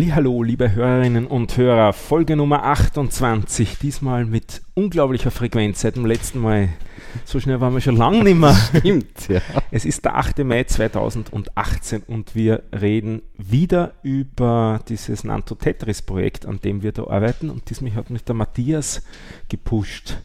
[0.00, 6.38] Hallo, liebe Hörerinnen und Hörer, Folge Nummer 28, diesmal mit unglaublicher Frequenz seit dem letzten
[6.38, 6.68] Mal.
[7.24, 8.54] So schnell waren wir schon lange nicht mehr.
[8.78, 9.40] Stimmt, ja.
[9.72, 10.38] Es ist der 8.
[10.44, 17.08] Mai 2018 und wir reden wieder über dieses Nanto Tetris Projekt, an dem wir da
[17.08, 17.50] arbeiten.
[17.50, 19.02] Und diesmal hat mich der Matthias
[19.48, 20.18] gepusht.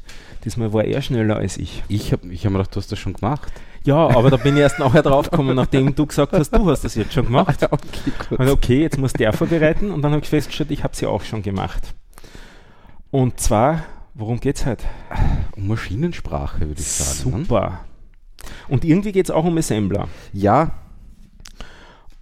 [0.45, 1.83] Diesmal war er schneller als ich.
[1.87, 3.51] Ich habe ich hab mir gedacht, du hast das schon gemacht.
[3.85, 6.95] Ja, aber da bin ich erst nachher draufgekommen, nachdem du gesagt hast, du hast das
[6.95, 7.63] jetzt schon gemacht.
[7.63, 8.39] Ah, okay, gut.
[8.39, 11.23] Und okay, jetzt muss der vorbereiten und dann habe ich festgestellt, ich habe sie auch
[11.23, 11.93] schon gemacht.
[13.11, 14.85] Und zwar, worum geht es heute?
[15.55, 17.31] Um Maschinensprache, würde ich sagen.
[17.31, 17.37] ne?
[17.45, 17.79] Super.
[18.67, 20.07] Und irgendwie geht es auch um Assembler.
[20.31, 20.71] Ja,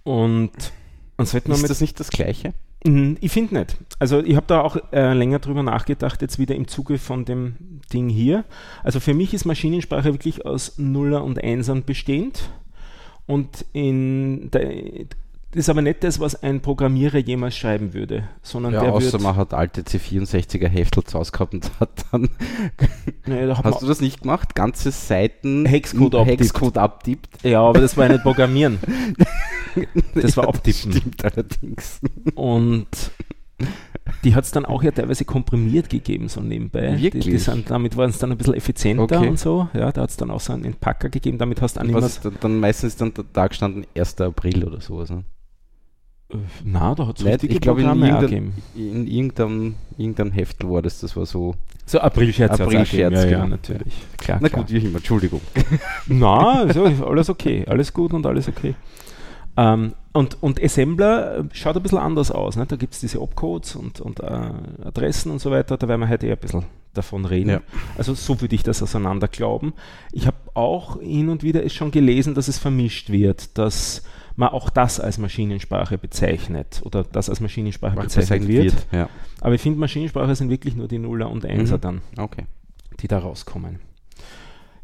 [0.04, 0.50] Und,
[1.16, 2.54] und sollten wir ist das nicht das Gleiche?
[2.84, 3.76] Mm, Ich finde nicht.
[3.98, 7.54] Also ich habe da auch äh, länger drüber nachgedacht, jetzt wieder im Zuge von dem
[7.92, 8.44] Ding hier.
[8.82, 12.50] Also für mich ist Maschinensprache wirklich aus Nuller und Einsern bestehend.
[13.26, 14.68] Und in der,
[15.52, 19.20] das ist aber nicht das, was ein Programmierer jemals schreiben würde, sondern Ja, der außer
[19.20, 22.30] man hat alte C64er Heftel zu Hause gehabt und hat dann.
[23.26, 24.54] Nee, da Hast du das nicht gemacht?
[24.56, 26.40] Ganze Seiten Hexcode abtippt.
[26.40, 27.44] Hexcode abtippt?
[27.44, 28.78] ja, aber das war ja nicht Programmieren.
[30.14, 30.92] Das war abtippen.
[30.92, 32.00] Stimmt allerdings.
[32.34, 32.86] Und
[34.24, 36.92] die hat es dann auch ja teilweise komprimiert gegeben, so nebenbei.
[36.92, 37.44] Die, die Wirklich?
[37.44, 39.28] sind, damit waren es dann ein bisschen effizienter Okay.
[39.28, 39.68] und so.
[39.74, 41.94] Ja, da hat es dann auch so einen Entpacker gegeben, damit hast du mehr.
[41.94, 44.20] Was ist dann, dann meistens dann der Tag gestanden 1.
[44.20, 45.10] April oder sowas.
[45.10, 45.24] Ne?
[46.64, 48.54] Na, da hat es richtige Ich glaube, in, Programme gegeben.
[48.74, 51.54] in irgendeinem, irgendeinem Heftel war das, das war so.
[51.84, 53.48] So April-Scherz April-Scherz, gegeben, ja, ja, genau.
[53.48, 53.92] natürlich.
[54.16, 54.62] Klar, Na klar.
[54.62, 55.40] gut, wie immer, Entschuldigung.
[56.06, 57.66] Na, ist alles okay.
[57.68, 58.74] Alles gut und alles okay.
[59.56, 62.56] Ähm, und, und Assembler schaut ein bisschen anders aus.
[62.56, 62.66] Ne?
[62.66, 64.24] Da gibt es diese Opcodes und, und äh,
[64.84, 65.76] Adressen und so weiter.
[65.76, 67.48] Da werden wir heute eher ein bisschen davon reden.
[67.50, 67.60] Ja.
[67.96, 69.72] Also so würde ich das auseinander glauben.
[70.12, 74.02] Ich habe auch hin und wieder es schon gelesen, dass es vermischt wird, dass
[74.36, 78.74] man auch das als Maschinensprache bezeichnet oder das als Maschinensprache bezeichnet wird.
[78.92, 79.08] Ja,
[79.40, 81.80] Aber ich finde, Maschinensprache sind wirklich nur die Nuller und Einser Mhm.
[81.80, 82.44] dann okay.
[83.00, 83.80] die da rauskommen.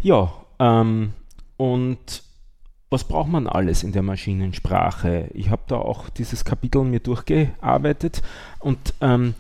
[0.01, 1.13] Ja, ähm,
[1.57, 2.23] und
[2.91, 5.29] was braucht man alles in der Maschinensprache?
[5.35, 8.23] Ich habe da auch dieses Kapitel mir durchgearbeitet
[8.61, 9.35] und ähm,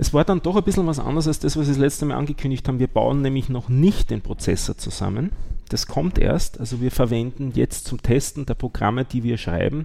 [0.00, 2.16] es war dann doch ein bisschen was anderes als das, was wir das letzte Mal
[2.16, 2.78] angekündigt haben.
[2.78, 5.30] Wir bauen nämlich noch nicht den Prozessor zusammen.
[5.68, 6.58] Das kommt erst.
[6.58, 9.84] Also wir verwenden jetzt zum Testen der Programme, die wir schreiben,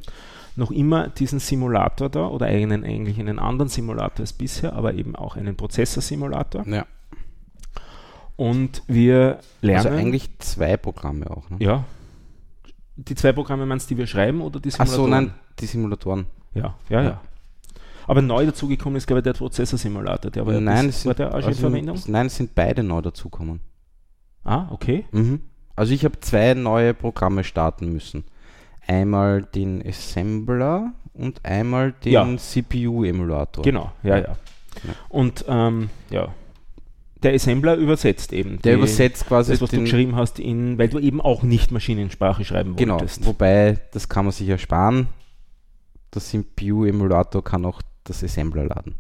[0.56, 5.18] noch immer diesen Simulator da oder einen, eigentlich einen anderen Simulator als bisher, aber eben
[5.18, 6.66] auch einen Prozessorsimulator.
[6.66, 6.86] Ja.
[8.38, 9.88] Und wir lernen.
[9.88, 11.50] Also eigentlich zwei Programme auch.
[11.50, 11.58] Ne?
[11.60, 11.84] Ja.
[12.98, 15.10] Die zwei Programme meinst du, die wir schreiben oder die Simulatoren?
[15.10, 16.28] nein, die Simulatoren.
[16.54, 17.22] Ja, ja, ja.
[18.08, 20.32] Aber neu dazugekommen ist, glaube ich, der Prozessorsimulator.
[20.32, 22.00] Der war, ja nein, bis, es war sind, der auch schon in also, Verwendung?
[22.08, 23.60] nein, es sind beide neu dazukommen.
[24.44, 25.06] Ah, okay.
[25.12, 25.42] Mhm.
[25.76, 28.24] Also ich habe zwei neue Programme starten müssen.
[28.88, 32.38] Einmal den Assembler und einmal den Ja.
[32.38, 33.64] CPU-Emulator.
[33.64, 34.38] Genau, ja, ja.
[35.10, 36.30] Und ähm, ja,
[37.26, 38.62] der Assembler übersetzt eben.
[38.62, 41.44] Der die- übersetzt quasi das, was du den, geschrieben hast, in, weil du eben auch
[41.44, 43.26] nicht Maschinensprache schreiben Genau, wolltest.
[43.26, 45.08] wobei, das kann man sich ersparen.
[46.14, 48.96] Der CPU-Emulator kann auch das Assembler laden.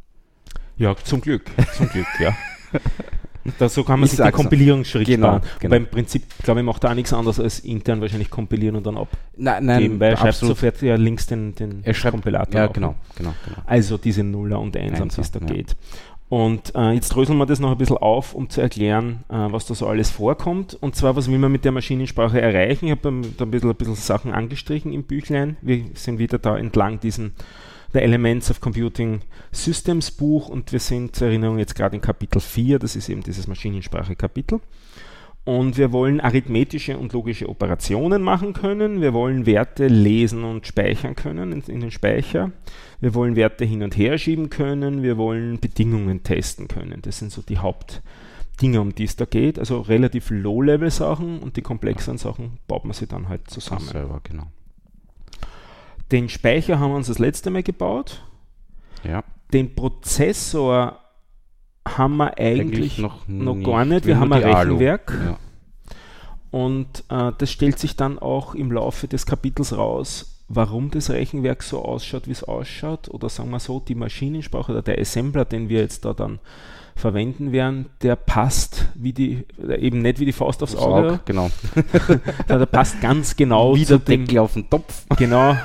[0.77, 2.35] Ja, zum Glück, zum Glück, ja.
[3.59, 4.31] Da, so kann man Ich sich den.
[4.31, 5.41] Kompilierungsschritt Genau, sparen.
[5.59, 5.69] genau.
[5.75, 8.97] Beim Prinzip, glaube ich, macht er auch nichts anderes als intern wahrscheinlich kompilieren und dann
[9.37, 10.57] Nein, abgeben, weil er schreibt absolut.
[10.57, 12.59] sofort ja links den, den Er schreibt, Kompilator.
[12.59, 12.73] ja, auf.
[12.73, 13.57] genau, genau, genau.
[13.67, 15.45] Also diese Nuller und Einser, es da ja.
[15.45, 15.75] geht.
[16.27, 19.67] Und äh, jetzt dröseln wir das noch ein bisschen auf, um zu erklären, äh, was
[19.67, 20.73] da so alles vorkommt.
[20.73, 22.85] Und zwar, was will man mit der Maschinensprache erreichen?
[22.85, 23.01] Ich habe
[23.37, 25.57] da ein bisschen, ein bisschen Sachen angestrichen im Büchlein.
[25.61, 27.33] Wir sind wieder da entlang diesen
[27.93, 32.41] The Elements of Computing Systems Buch und wir sind zur Erinnerung jetzt gerade in Kapitel
[32.41, 34.59] 4, das ist eben dieses Maschinensprache-Kapitel.
[35.45, 38.99] Und wir wollen arithmetische und logische Operationen machen können.
[38.99, 42.51] Wir wollen Werte lesen und speichern können in, in den Speicher.
[42.99, 45.03] Wir wollen Werte hin und her schieben können.
[45.03, 46.99] Wir wollen Bedingungen testen können.
[47.03, 49.59] Das sind so die Hauptdinge, um die es da geht.
[49.59, 53.85] Also relativ Low-Level-Sachen und die komplexeren Sachen baut man sie dann halt zusammen.
[53.85, 54.47] Selber, genau.
[56.11, 58.23] Den Speicher haben wir uns das letzte Mal gebaut.
[59.03, 61.04] Ja, Den Prozessor
[61.87, 64.05] haben wir eigentlich, noch, noch, gar nicht.
[64.05, 64.43] Wir haben ein.
[64.43, 65.13] Rechenwerk.
[65.25, 65.37] Ja.
[66.51, 71.63] Und äh, das stellt sich dann auch im Laufe des Kapitels raus, warum das Rechenwerk
[71.63, 73.09] so ausschaut, wie es ausschaut.
[73.09, 76.39] Oder sagen wir so, die Maschinensprache oder der Assembler, den wir jetzt da dann
[76.95, 81.19] verwenden werden, der passt wie die, äh, eben nicht wie die Faust aufs Auge, Auge,
[81.25, 81.51] genau.
[82.49, 85.05] der, passt ganz genau Wie der dem, Deckel auf den Topf.
[85.17, 85.57] genau,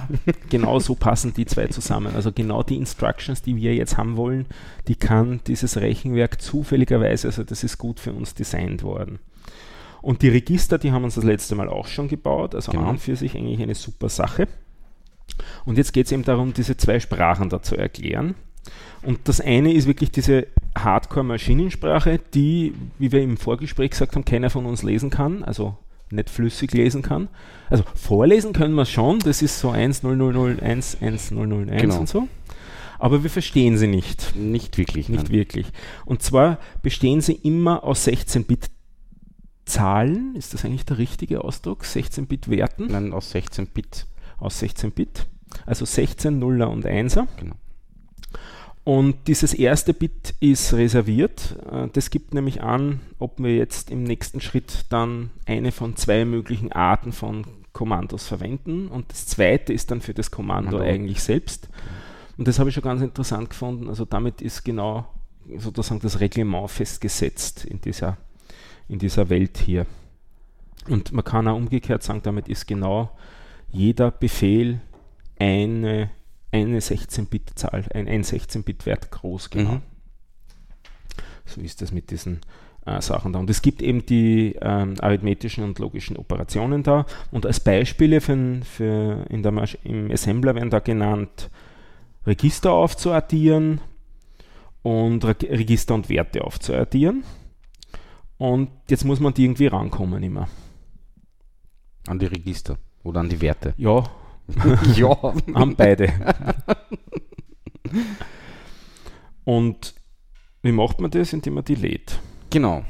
[0.49, 2.15] genau so passen die zwei zusammen.
[2.17, 4.47] Also genau die Instructions, die wir jetzt haben wollen,
[4.89, 9.21] die kann dieses Rechenwerk zufälligerweise, also das ist gut für uns designt worden.
[10.03, 12.89] Und die Register, die haben uns das letzte Mal auch schon gebaut, also Genau.
[12.89, 14.49] an für sich eigentlich eine super Sache.
[15.65, 18.35] Und jetzt geht es eben darum, diese zwei Sprachen da zu erklären.
[19.03, 20.47] Und das eine ist wirklich diese
[20.77, 25.77] Hardcore-Maschinensprache, die, wie wir im Vorgespräch gesagt haben, keiner von uns lesen kann, also
[26.11, 27.29] nicht flüssig lesen kann.
[27.71, 32.01] Also vorlesen können wir schon, das ist so 1.0.0.0.1, 1.0.0.1 Genau.
[32.01, 32.29] und so.
[32.99, 34.35] Aber wir verstehen sie nicht.
[34.37, 35.09] Nicht wirklich.
[35.09, 35.33] Nicht nein.
[35.33, 35.69] wirklich.
[36.05, 40.35] Und zwar bestehen sie immer aus 16-Bit-Zahlen.
[40.37, 41.85] Ist das eigentlich der richtige Ausdruck?
[41.85, 44.07] 16-Bit-Werten Nein, aus 16-Bit.
[44.39, 45.27] aus 16-Bit.
[45.65, 47.27] Also 16 Nuller und 1er.
[47.39, 47.55] Genau.
[48.83, 51.57] Und dieses erste Bit ist reserviert.
[51.71, 56.25] Äh, Das gibt nämlich an, ob wir jetzt im nächsten Schritt dann eine von zwei
[56.25, 58.89] möglichen Arten von Kommandos verwenden.
[58.89, 60.91] Und das zweite ist dann für das Kommando Kommando.
[60.93, 61.69] eigentlich selbst.
[62.37, 63.89] Und das habe ich schon ganz interessant gefunden.
[63.89, 65.07] Also damit ist genau
[65.57, 68.17] sozusagen das Reglement festgesetzt in dieser,
[68.89, 69.87] in dieser Welt hier.
[70.89, 73.11] Und man kann auch umgekehrt sagen, damit ist genau
[73.71, 74.81] jeder Befehl
[75.39, 76.11] eine,
[76.53, 79.75] eine 16-Bit-Zahl, ein, ein 16-Bit-Wert groß, genau.
[79.75, 79.83] Mhm.
[81.45, 82.41] So ist das mit diesen
[82.87, 83.39] äh, Sachen da.
[83.39, 87.07] Und es gibt eben die ähm, arithmetischen und logischen Operationen da.
[87.31, 91.51] Und als Beispiele für, für in der Masch im Assembler werden da genannt,
[92.27, 93.81] Register aufzuaddieren
[94.83, 97.25] und Re Register und Werte aufzuaddieren.
[98.39, 100.49] Und jetzt muss man die irgendwie rankommen immer.
[102.07, 103.75] An die Register oder an die Werte.
[103.77, 104.05] Ja,
[104.95, 105.17] ja.
[105.55, 106.13] Haben beide.
[109.45, 109.95] Und
[110.63, 111.33] wie macht man das?
[111.33, 112.21] Indem man die lädt.
[112.51, 112.85] Genau.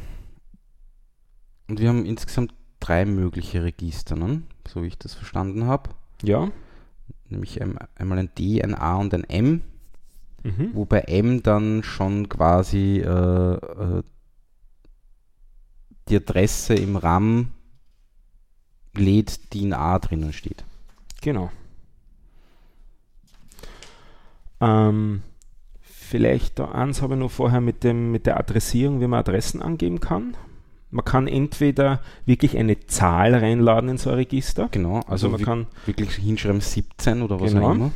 [1.68, 4.42] Und wir haben insgesamt drei mögliche Register, ne?
[4.66, 5.90] so wie ich das verstanden habe.
[6.22, 6.50] Ja.
[7.28, 9.62] Nämlich ein, einmal ein D, ein A und ein M.
[10.42, 10.70] Mhm.
[10.74, 14.02] Wobei M dann schon quasi äh, äh,
[16.08, 17.52] die Adresse im RAM
[18.94, 20.64] lädt, die in A drinnen steht.
[21.20, 21.50] Genau.
[24.60, 25.22] Ähm,
[25.80, 29.62] vielleicht da eins habe ich noch vorher mit, dem, mit der Adressierung, wie man Adressen
[29.62, 30.36] angeben kann.
[30.90, 34.68] Man kann entweder wirklich eine Zahl reinladen in so ein Register.
[34.72, 37.68] Genau, Also also, man kann, wirklich hinschreiben 17 oder was Genau.
[37.68, 37.90] auch immer.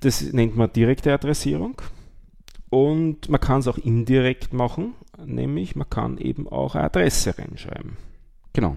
[0.00, 1.80] das nennt man direkte Adressierung.
[2.68, 7.96] Und man kann es auch indirekt machen, nämlich man kann eben auch eine Adresse reinschreiben.
[8.52, 8.76] Genau.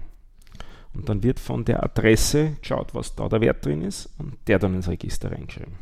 [0.94, 4.58] Und dann wird von der Adresse geschaut, was da der Wert drin ist und der
[4.58, 5.74] dann ins Register reingeschrieben.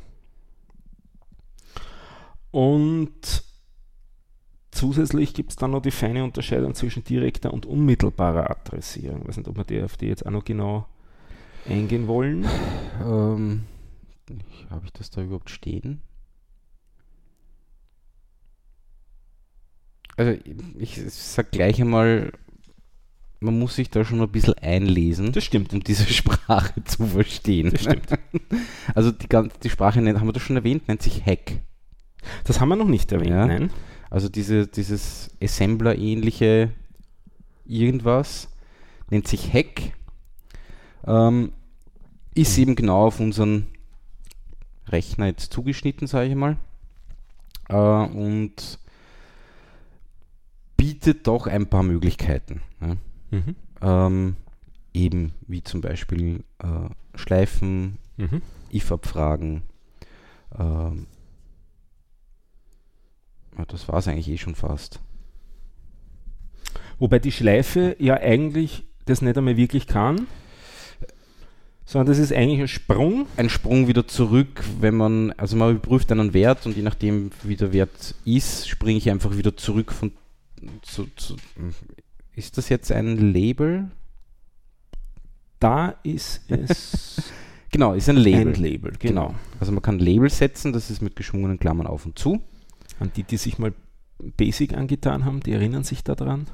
[2.50, 3.44] Und
[4.70, 9.22] zusätzlich gibt es dann noch die feine Unterscheidung zwischen direkter und unmittelbarer Adressierung.
[9.22, 10.86] Ich weiß nicht, ob wir die, auf die jetzt auch noch genau
[11.68, 12.46] eingehen wollen.
[13.04, 13.64] Ähm,
[14.70, 16.02] Habe ich das da überhaupt stehen?
[20.16, 20.38] Also
[20.78, 22.32] ich, ich sag gleich einmal,
[23.42, 25.72] man muss sich da schon ein bisschen einlesen, Das stimmt.
[25.72, 27.70] um diese Sprache zu verstehen.
[27.70, 28.06] Das stimmt.
[28.94, 31.58] Also die, ganze, die Sprache, nennt, haben wir das schon erwähnt, nennt sich Hack.
[32.44, 33.46] Das haben wir noch nicht erwähnt, Ja.
[33.46, 33.70] nein.
[34.10, 36.70] Also diese, dieses Assembler-ähnliche
[37.64, 38.48] irgendwas
[39.10, 39.92] nennt sich Hack.
[41.06, 41.52] Ähm,
[42.34, 43.66] ist eben genau auf unseren
[44.88, 46.56] Rechner jetzt zugeschnitten, sage ich mal.
[47.68, 48.78] Äh, und
[50.76, 52.60] bietet doch ein paar Möglichkeiten.
[52.80, 52.96] Ja.
[53.32, 53.56] Mhm.
[53.80, 54.36] Ähm,
[54.94, 58.42] eben wie zum Beispiel äh, Schleifen, Mhm.
[58.72, 59.62] if-Abfragen.
[60.56, 61.06] Ähm,
[63.58, 65.00] ja, das war es eigentlich eh schon fast.
[66.98, 70.28] Wobei die Schleife ja eigentlich das nicht einmal wirklich kann,
[71.84, 73.26] sondern das ist eigentlich ein Sprung.
[73.36, 77.56] Ein Sprung wieder zurück, wenn man, also man überprüft einen Wert und je nachdem, wie
[77.56, 80.12] der Wert ist, springe ich einfach wieder zurück von
[80.82, 81.36] zu, zu,
[82.34, 83.90] ist das jetzt ein Label?
[85.60, 87.32] Da ist es
[87.72, 88.52] Genau, ist ein Label.
[88.52, 89.28] ein Label, genau.
[89.28, 89.38] Genau.
[89.58, 92.40] Also man kann Label setzen, das ist mit geschwungenen Klammern auf und zu.
[93.00, 93.72] An die, die sich mal
[94.36, 96.46] Basic angetan haben, die erinnern sich daran.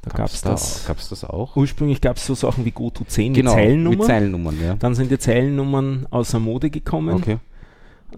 [0.00, 0.86] Da gab es da, das.
[0.86, 1.56] Gab's das auch?
[1.56, 3.98] Ursprünglich gab es so Sachen wie GoTo10 genau, mit Zeilennummern.
[3.98, 4.74] Mit Zeilennummern, ja.
[4.76, 7.16] Dann sind die Zeilennummern außer Mode gekommen.
[7.16, 7.38] Okay.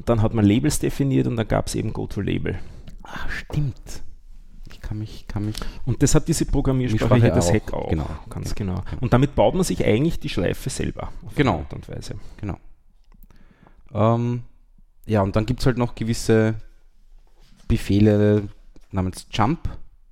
[0.05, 2.59] Dann hat man Labels definiert und dann gab es eben GoToLabel.
[3.03, 4.03] Ah, stimmt.
[4.89, 5.57] Kann mich, kann mich.
[5.85, 7.91] Und das hat diese Programmiersprache Sprache hier, das auch, Hack auch.
[7.91, 8.09] genau.
[8.31, 8.83] Ganz genau.
[9.01, 11.13] Und damit baut man sich eigentlich die Schleife selber.
[11.27, 11.59] Auf Genau.
[11.59, 12.15] Art und Weise.
[12.41, 12.57] Genau.
[13.93, 14.43] Ähm,
[15.07, 16.55] ja, und dann gibt es halt noch gewisse
[17.67, 18.49] Befehle
[18.91, 19.69] namens Jump,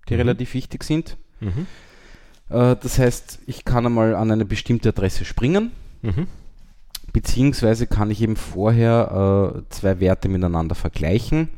[0.09, 0.21] die Mhm.
[0.21, 1.17] relativ wichtig sind.
[1.41, 1.67] Mhm.
[2.51, 6.27] Äh, das heißt, ich kann einmal an eine bestimmte Adresse springen, Mhm.
[7.13, 11.49] beziehungsweise kann ich eben vorher äh, zwei Werte miteinander vergleichen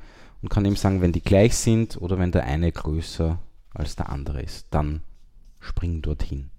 [0.42, 3.38] und kann eben sagen, wenn die gleich sind oder wenn der eine größer
[3.74, 5.02] als der andere ist, dann
[5.60, 6.50] spring dorthin.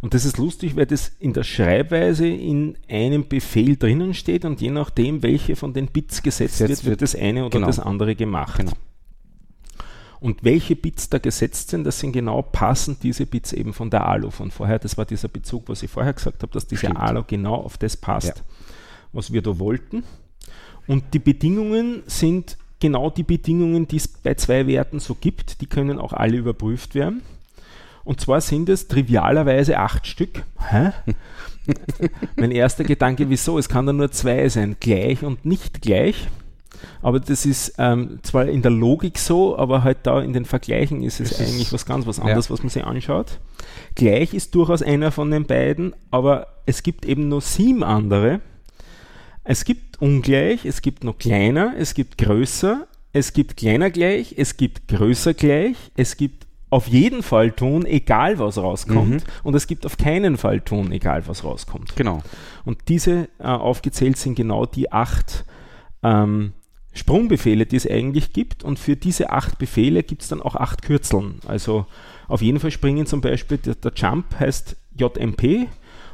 [0.00, 4.60] Und das ist lustig, weil das in der Schreibweise in einem Befehl drinnen steht und
[4.60, 7.66] je nachdem, welche von den Bits gesetzt Gesetzt wird, wird das eine oder Genau.
[7.66, 8.58] das andere gemacht.
[8.58, 8.72] Genau.
[10.20, 14.04] Und welche Bits da gesetzt sind, das sind genau passend diese Bits eben von der
[14.06, 14.78] ALU von vorher.
[14.80, 16.98] Das war dieser Bezug, was ich vorher gesagt habe, dass diese Stimmt.
[16.98, 18.44] ALU genau auf das passt, Ja.
[19.12, 20.02] was wir da wollten.
[20.88, 25.60] Und die Bedingungen sind genau die Bedingungen, die es bei zwei Werten so gibt.
[25.60, 27.22] Die können auch alle überprüft werden.
[28.04, 30.42] Und zwar sind es trivialerweise acht Stück.
[30.70, 30.92] Hä?
[32.36, 33.58] mein erster Gedanke, wieso?
[33.58, 36.28] Es kann da nur zwei sein, gleich und nicht gleich.
[37.02, 41.02] Aber das ist ähm, zwar in der Logik so, aber halt da in den Vergleichen
[41.02, 42.24] ist es Es ist- eigentlich was ganz was ja.
[42.24, 43.40] anderes, was man sich anschaut.
[43.94, 48.40] Gleich ist durchaus einer von den beiden, aber es gibt eben nur sieben andere.
[49.44, 54.56] Es gibt ungleich, es gibt noch kleiner, es gibt größer, es gibt kleiner gleich, es
[54.56, 59.30] gibt größer gleich, es gibt auf jeden Fall tun, egal was rauskommt, Mhm.
[59.42, 61.96] und es gibt auf keinen Fall tun, egal was rauskommt.
[61.96, 62.22] Genau.
[62.66, 65.44] Und diese äh, aufgezählt sind genau die acht
[66.02, 66.52] ähm,
[66.92, 68.64] Sprungbefehle, die es eigentlich gibt.
[68.64, 71.36] Und für diese acht Befehle gibt es dann auch acht Kürzeln.
[71.46, 71.86] Also
[72.26, 75.68] auf jeden Fall springen zum Beispiel, der, der Jump heißt JMP.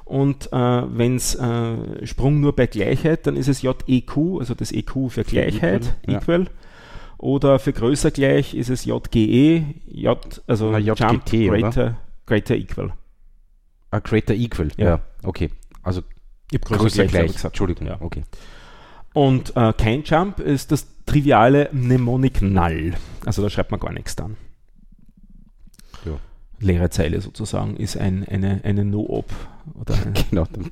[0.04, 4.70] Und äh, wenn es äh, Sprung nur bei Gleichheit, dann ist es JEQ, also das
[4.70, 6.18] EQ für Gleichheit, equal, ja.
[6.20, 6.46] equal.
[7.16, 11.58] Oder für größer gleich ist es JGE, J, also Na, Jump JGT, oder?
[11.58, 11.96] greater,
[12.26, 12.92] greater equal.
[13.90, 14.68] A greater equal.
[14.76, 14.84] Ja.
[14.86, 15.00] Ja.
[15.22, 15.50] okay.
[15.82, 16.02] Also
[16.50, 17.28] Ich hab größer, gleich.
[17.28, 17.44] gesagt.
[17.54, 17.86] Entschuldigung.
[17.86, 17.96] Ja.
[18.00, 18.24] Okay.
[19.14, 22.94] Und äh, kein Jump ist das triviale Mnemonic Null.
[23.24, 24.36] Also da schreibt man gar nichts dann.
[26.60, 29.26] Leere Zeile sozusagen ist ein, eine, eine No-Op.
[30.30, 30.44] Genau.
[30.52, 30.68] Dann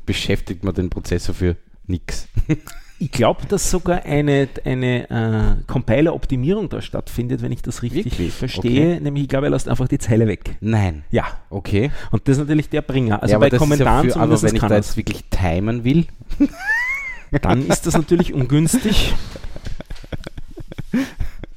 [0.06, 2.28] beschäftigt man den Prozessor für nix.
[3.00, 8.32] ich glaube, dass sogar eine, eine äh, Compiler-Optimierung da stattfindet, wenn ich das richtig Wirklich?
[8.34, 9.00] verstehe.
[9.00, 10.56] Nämlich, ich glaube, er lässt einfach die Zeile weg.
[10.60, 11.04] Nein.
[11.10, 11.90] Ja, Okay.
[12.12, 13.20] und das ist natürlich der Bringer.
[13.22, 16.06] Also ja, bei ist ja Kommentaren für, aber wenn ich da jetzt wirklich timen will,
[17.42, 19.12] Dann ist das natürlich ungünstig.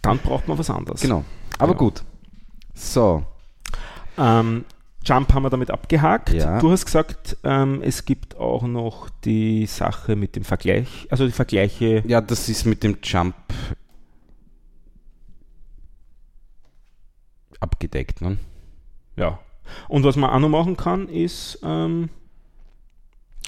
[0.02, 1.02] Dann braucht man was anderes.
[1.02, 1.24] genau.
[1.60, 1.78] Aber Ja.
[1.78, 2.04] gut.
[2.74, 3.24] So.
[4.18, 4.66] Ähm,
[5.04, 6.32] Jump haben wir damit abgehakt.
[6.32, 6.60] Ja.
[6.60, 11.32] Du hast gesagt, ähm, es gibt auch noch die Sache mit dem Vergleich, also die
[11.32, 12.04] Vergleiche.
[12.08, 13.36] Ja, das ist mit dem Jump
[17.60, 18.22] abgedeckt.
[18.22, 18.38] Ne?
[19.16, 19.40] Ja.
[19.88, 22.10] Und was man auch noch machen kann, ist ähm,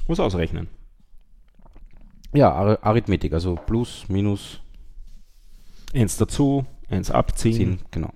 [0.07, 0.69] was ausrechnen.
[2.33, 4.59] Ja, Ar Arithmetik, also Plus, Minus,
[5.93, 8.11] Eins dazu, eins abziehen, Sinn, genau.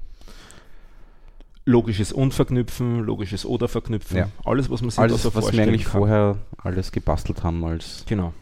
[1.68, 4.18] Logisches Unverknüpfen, logisches Oder verknüpfen.
[4.18, 4.30] Ja.
[4.46, 6.00] Alles, was man sich Alles, da so was wir vorstellen eigentlich kann.
[6.00, 8.34] vorher alles gebastelt haben als Genau.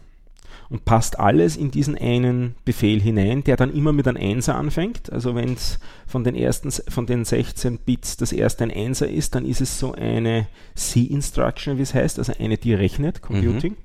[0.70, 5.12] Und passt alles in diesen einen Befehl hinein, der dann immer mit einem Einser anfängt.
[5.12, 9.36] Also wenn es von den ersten, von den 16 Bits das erste ein Einser ist,
[9.36, 13.76] dann ist es so eine C-Instruction, wie es heißt, also eine, die rechnet, Computing.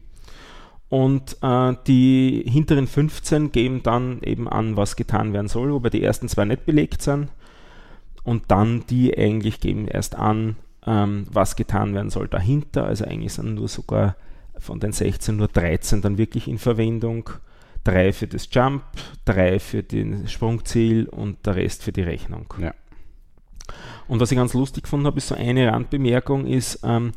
[0.88, 6.02] Und äh, die hinteren 15 geben dann eben an, was getan werden soll, wobei die
[6.02, 7.28] ersten zwei nicht belegt sind.
[8.22, 12.84] Und dann die eigentlich geben erst an, ähm, was getan werden soll dahinter.
[12.84, 14.16] Also eigentlich sind nur sogar
[14.58, 17.30] von den 16 nur 13 dann wirklich in Verwendung.
[17.82, 18.82] Drei für das Jump,
[19.24, 22.52] drei für den Sprungziel und der Rest für die Rechnung.
[22.60, 22.74] Ja.
[24.06, 27.12] Und was ich ganz lustig gefunden habe, ist so eine Randbemerkung, ist, ähm,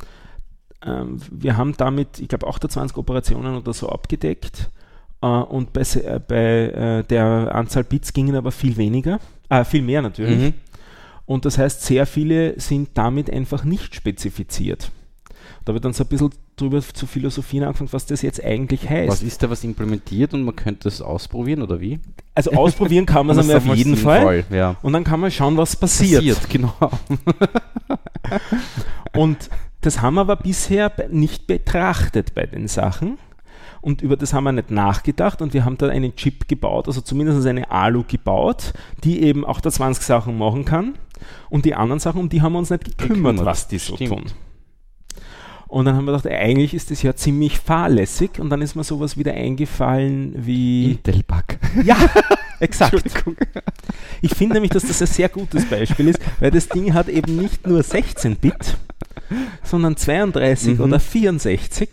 [0.86, 4.69] ähm, wir haben damit, ich glaube, 28 Operationen oder so abgedeckt
[5.22, 9.19] äh, und bei, äh, bei äh, der Anzahl Bits gingen aber viel weniger,
[9.50, 10.38] äh, viel mehr natürlich.
[10.38, 10.53] Mhm.
[11.25, 14.92] Und das heißt, sehr viele sind damit einfach nicht spezifiziert.
[15.65, 19.10] Da ich dann so ein bisschen drüber zu philosophieren angefangen, was das jetzt eigentlich heißt.
[19.10, 22.00] Was ist da was implementiert und man könnte es ausprobieren oder wie?
[22.36, 24.44] also ausprobieren kann man es auf jeden Fall.
[24.50, 24.75] Ja.
[24.82, 26.50] Und dann kann man schauen, was passiert.
[26.50, 26.74] genau.
[29.15, 29.50] Und
[29.82, 33.18] das haben wir aber bisher nicht betrachtet bei den Sachen.
[33.82, 37.01] Und über das haben wir nicht nachgedacht und wir haben da einen Chip gebaut, also
[37.01, 38.72] zumindest eine Alu gebaut,
[39.03, 40.94] die eben auch da 20 Sachen machen kann.
[41.50, 43.96] Und die anderen Sachen, um die haben wir uns nicht gekümmert, Gekümmert, was die so
[43.96, 44.10] stimmt.
[44.12, 44.24] tun.
[45.68, 48.38] Und dann haben wir gedacht, eigentlich ist das ja ziemlich fahrlässig.
[48.39, 50.92] Und dann ist mir sowas wieder eingefallen wie.
[50.92, 51.44] Intel-Bug.
[51.84, 51.98] Ja,
[52.60, 53.03] exakt.
[54.22, 57.38] Ich finde nämlich, dass das ein sehr gutes Beispiel ist, weil das Ding hat eben
[57.38, 58.77] nicht nur 16 Bit,
[59.63, 60.84] sondern 32 Mhm.
[60.84, 61.89] oder 64.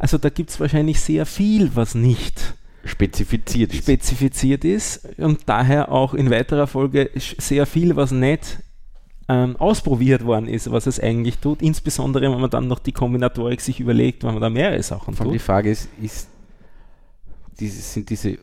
[0.00, 3.84] Also da gibt es wahrscheinlich sehr viel, was nicht Spezifiziert ist.
[3.84, 8.58] spezifiziert ist und daher auch in weiterer Folge sehr viel, was nicht
[9.28, 11.62] ähm, ausprobiert worden ist, was es eigentlich tut.
[11.62, 15.26] Insbesondere, wenn man dann noch die Kombinatorik sich überlegt, wenn man da mehrere Sachen Vor
[15.26, 15.46] allem die tut.
[15.46, 16.28] Frage ist, ist
[17.60, 18.38] diese, sind diese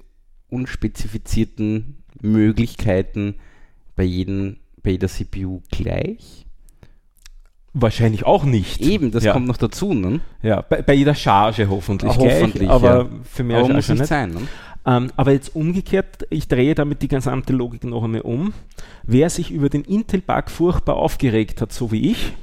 [0.49, 3.35] unspezifizierten Möglichkeiten
[3.95, 6.45] bei, jedem, bei jeder CPU gleich?
[7.73, 8.81] Wahrscheinlich auch nicht.
[8.81, 9.33] Eben, das ja.
[9.33, 10.21] kommt noch dazu, ne?
[10.41, 12.11] Ja, bei, bei jeder Charge hoffentlich.
[12.17, 13.09] Gleich, hoffentlich, aber ja.
[13.31, 14.41] für mehr Aber muss nicht sein, ne?
[14.85, 18.53] Ähm, aber jetzt umgekehrt, ich drehe damit die gesamte Logik noch einmal um.
[19.03, 22.33] Wer sich über den Intel-Bug furchtbar aufgeregt hat, so wie ich,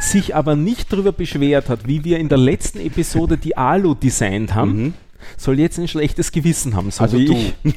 [0.00, 4.54] sich aber nicht darüber beschwert hat, wie wir in der letzten Episode die Alu designt
[4.54, 4.94] haben, Mhm.
[5.36, 7.34] soll jetzt ein schlechtes Gewissen haben, so Also wie du.
[7.34, 7.54] ich.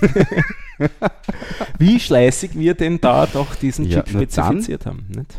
[1.77, 4.21] wie schleißig wir denn da doch diesen Ja, Chip dann.
[4.23, 5.05] spezifiziert haben.
[5.09, 5.31] Nicht?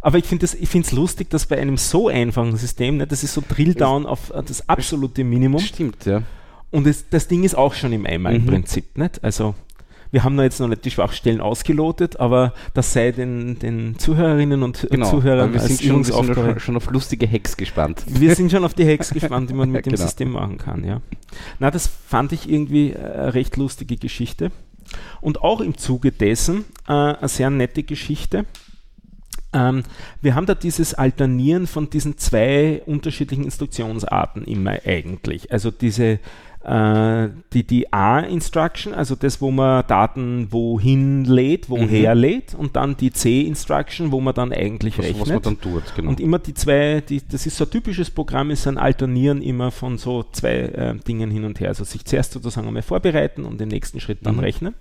[0.00, 3.42] Aber ich finde es lustig, dass bei einem so einfachen System, nicht, das ist so
[3.46, 6.22] Drill-Down auf äh, das absolute Minimum, Stimmt, ja.
[6.70, 8.46] und es, das Ding ist auch schon im Eimer im Mhm.
[8.46, 8.96] Prinzip.
[8.96, 9.22] Nicht?
[9.24, 9.54] Also
[10.10, 14.62] wir haben da jetzt noch nicht die Schwachstellen ausgelotet, aber das sei den, den Zuhörerinnen
[14.62, 15.10] und Genau.
[15.10, 18.04] Zuhörern wir sind, schon, wir sind schon, schon auf lustige Hacks gespannt.
[18.08, 20.02] Wir sind schon auf die Hacks gespannt, die man mit dem Genau.
[20.02, 20.82] System machen kann.
[20.84, 21.02] Ja.
[21.58, 24.50] Na, das fand ich irgendwie äh, eine recht lustige Geschichte.
[25.20, 28.46] Und auch im Zuge dessen äh, eine sehr nette Geschichte.
[29.52, 29.82] Ähm,
[30.20, 35.50] wir haben da dieses Alternieren von diesen zwei unterschiedlichen Instruktionsarten immer eigentlich.
[35.52, 36.18] Also diese
[36.64, 42.96] äh, die, die A-Instruction, also das, wo man Daten wohin lädt, woher lädt, und dann
[42.96, 45.20] die C-Instruction, wo man dann eigentlich Was, rechnet.
[45.22, 46.10] was man dann tut, genau.
[46.10, 49.70] Und immer die zwei, die, das ist so ein typisches Programm, ist ein Alternieren immer
[49.70, 51.68] von so zwei äh, Dingen hin und her.
[51.68, 54.40] Also sich zuerst sozusagen einmal vorbereiten und den nächsten Schritt dann Mhm.
[54.40, 54.74] rechnen.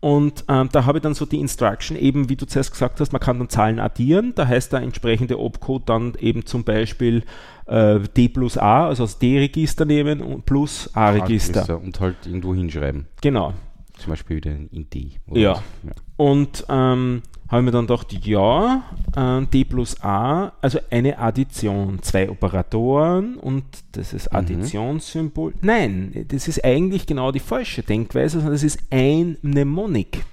[0.00, 3.12] Und ähm, da habe ich dann so die Instruction, eben wie du zuerst gesagt hast,
[3.12, 4.32] man kann dann Zahlen addieren.
[4.34, 7.22] Da heißt der entsprechende Opcode dann eben zum Beispiel
[7.66, 11.78] äh, D plus A, also das D-Register nehmen und plus A-Register.
[11.78, 13.08] Und halt irgendwo hinschreiben.
[13.20, 13.52] Genau.
[13.98, 15.12] Zum Beispiel wieder in D.
[15.32, 15.52] Ja.
[15.52, 15.62] was.
[15.84, 15.92] ja.
[16.16, 18.82] Und ähm, habe mir dann gedacht, ja,
[19.16, 24.38] äh, D plus A, also eine Addition, zwei Operatoren und das ist Mhm.
[24.38, 25.54] Additionssymbol.
[25.60, 30.24] Nein, das ist eigentlich genau die falsche Denkweise, sondern das ist ein Mnemonic.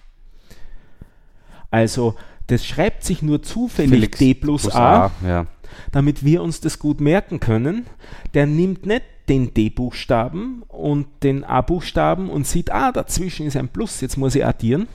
[1.72, 2.16] Also
[2.48, 5.48] das schreibt sich nur zufällig Felix D plus, A, Ja.
[5.92, 7.86] damit wir uns das gut merken können.
[8.34, 14.00] Der nimmt nicht den D-Buchstaben und den A-Buchstaben und sieht, ah, dazwischen ist ein Plus,
[14.00, 14.88] jetzt muss ich addieren,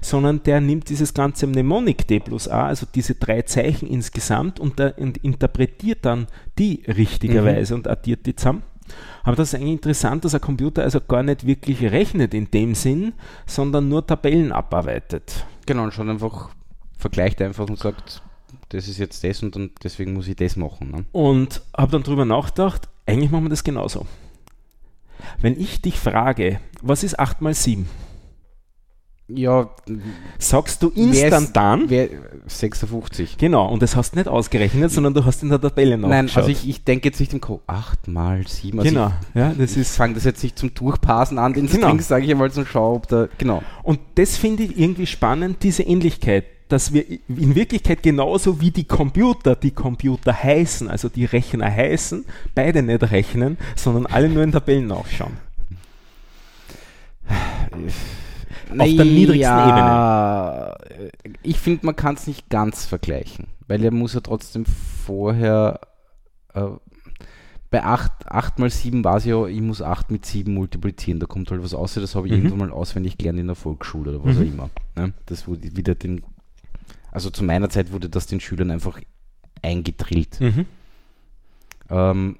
[0.00, 4.78] sondern der nimmt dieses ganze Mnemonic D plus A, also diese drei Zeichen insgesamt und,
[4.78, 6.26] der, und interpretiert dann
[6.58, 8.62] die richtigerweise und addiert die zusammen.
[9.22, 12.74] Aber das ist eigentlich interessant, dass ein Computer also gar nicht wirklich rechnet in dem
[12.74, 13.14] Sinn,
[13.46, 15.46] sondern nur Tabellen abarbeitet.
[15.66, 16.50] Genau, und schon einfach
[16.98, 18.22] vergleicht einfach und sagt,
[18.70, 20.90] das ist jetzt das und dann deswegen muss ich das machen.
[20.90, 21.04] Ne?
[21.12, 24.06] Und habe dann drüber nachgedacht, eigentlich machen wir das genauso.
[25.40, 27.88] Wenn ich dich frage, was ist 8 mal 7?
[29.28, 29.70] Ja,
[30.38, 31.84] Sagst du instantan?
[31.88, 32.08] wer,
[32.46, 33.38] 56.
[33.38, 36.10] Genau, und das hast du nicht ausgerechnet, sondern du hast in der Tabelle nachgeschaut.
[36.10, 38.78] Nein, also ich, ich denke jetzt nicht im Code 8 mal 7.
[38.80, 41.66] Also genau, ja, das ich, ich ist fange das jetzt nicht zum Durchpassen an, den
[41.66, 41.86] Genau.
[41.88, 43.62] Strings sage ich einmal zum Schau, ob da, genau.
[43.82, 48.84] Und das finde ich irgendwie spannend, diese Ähnlichkeit, dass wir in Wirklichkeit genauso wie die
[48.84, 54.52] Computer, die Computer heißen, also die Rechner heißen, beide nicht rechnen, sondern alle nur in
[54.52, 55.36] Tabellen nachschauen.
[58.80, 60.76] Auf der niedrigsten Ebene.
[61.42, 65.80] Ich finde, man kann es nicht ganz vergleichen, weil er muss ja trotzdem vorher
[66.54, 66.62] äh,
[67.70, 71.26] bei 8, 8 mal 7 war es ja, ich muss 8 mit 7 multiplizieren, da
[71.26, 72.38] kommt halt was aus, das habe ich Mhm.
[72.46, 74.42] irgendwann mal auswendig gelernt in der Volksschule oder was Mhm.
[74.42, 74.70] auch immer.
[74.96, 75.12] Ne?
[75.26, 76.22] Das wurde wieder den,
[77.10, 79.00] also zu meiner Zeit wurde das den Schülern einfach
[79.62, 80.38] eingedrillt.
[80.40, 80.66] Mhm.
[81.88, 82.36] Ähm,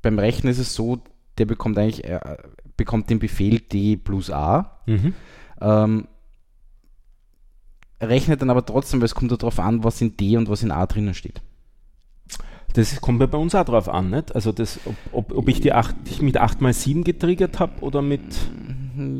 [0.00, 1.00] beim Rechnen ist es so,
[1.38, 2.20] der bekommt eigentlich äh,
[2.76, 5.14] bekommt den Befehl D plus A, Mhm.
[5.60, 6.08] ähm,
[8.00, 10.70] rechnet dann aber trotzdem, weil es kommt darauf an, was in D und was in
[10.70, 11.40] A drinnen steht.
[12.74, 14.34] Das kommt ja bei uns auch drauf an, nicht?
[14.34, 17.80] Also das, ob, ob, ob ich die 8, dich mit 8 mal 7 getriggert habe
[17.82, 18.22] oder mit.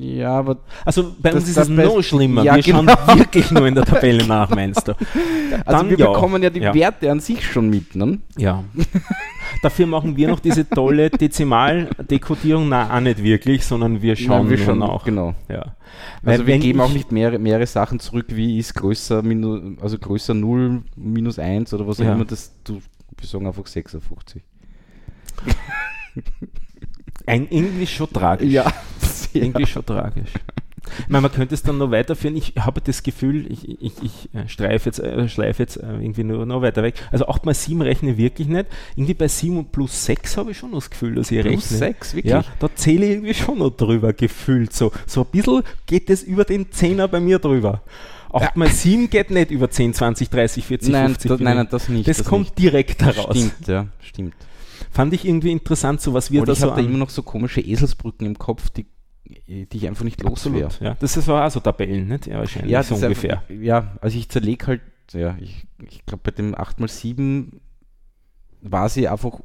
[0.01, 2.43] Ja, aber Also bei Das- uns ist das es noch schlimmer.
[2.45, 3.19] Ja, Wir schauen genau.
[3.19, 4.93] wirklich nur in der Tabelle nach, meinst du?
[4.93, 6.11] also Dann wir ja.
[6.13, 6.75] bekommen ja die Ja.
[6.75, 7.95] Werte an sich schon mit.
[7.97, 8.19] Ne?
[8.37, 8.63] Ja.
[9.63, 14.51] Dafür machen wir noch diese tolle Dezimaldekodierung, na auch nicht wirklich, sondern wir schauen Nein,
[14.51, 15.05] wir schauen nach.
[15.05, 15.35] Genau.
[15.49, 15.59] Ja.
[15.63, 15.75] Also
[16.23, 19.23] Weil wir wenn geben auch nicht mehrere, mehrere Sachen zurück, wie ist größer,
[19.81, 22.25] also größer 0, minus 1 oder was auch immer.
[22.25, 22.81] Das, du,
[23.17, 24.43] wir sagen einfach 56.
[27.27, 28.51] Ein, irgendwie schon tragisch.
[28.51, 28.73] Ja,
[29.33, 30.31] Irgendwie schon tragisch.
[30.99, 32.37] Ich meine, man könnte es dann noch weiterführen.
[32.37, 36.25] Ich habe das Gefühl, ich, ich, ich äh, streife jetzt, äh, schleife jetzt äh, irgendwie
[36.25, 36.95] nur noch weiter weg.
[37.11, 38.67] Also 8 mal 7 rechne ich wirklich nicht.
[38.95, 41.79] Irgendwie bei 7 und plus 6 habe ich schon das Gefühl, dass ich Plus rechne.
[41.79, 42.31] 6, wirklich?
[42.31, 44.73] Ja, da zähle ich irgendwie schon noch drüber gefühlt.
[44.73, 47.81] So, so ein bisschen geht es über den 10er bei mir drüber.
[48.33, 51.29] 8 mal 7 geht nicht über 10, 20, 30, 40, nein, 50.
[51.29, 52.09] das, wie nein, nein, das nicht.
[52.09, 52.59] das, das kommt nicht.
[52.59, 53.37] direkt heraus.
[53.37, 54.35] Stimmt, ja, stimmt.
[54.95, 57.11] Fand ich irgendwie interessant, so was wir Und da ich so habe da immer noch
[57.11, 58.87] so komische Eselsbrücken im Kopf, die,
[59.49, 60.71] die ich einfach nicht los wäre.
[60.81, 60.97] Ja.
[61.01, 62.27] Das ist war auch so Tabellen, nicht?
[62.29, 63.41] Ja, wahrscheinlich, Ja, so ungefähr.
[63.41, 64.81] Einfach, ja, also ich zerlege halt
[65.13, 67.49] ja, ich, ich glaube, bei dem 8x7
[68.63, 69.41] war sie einfach,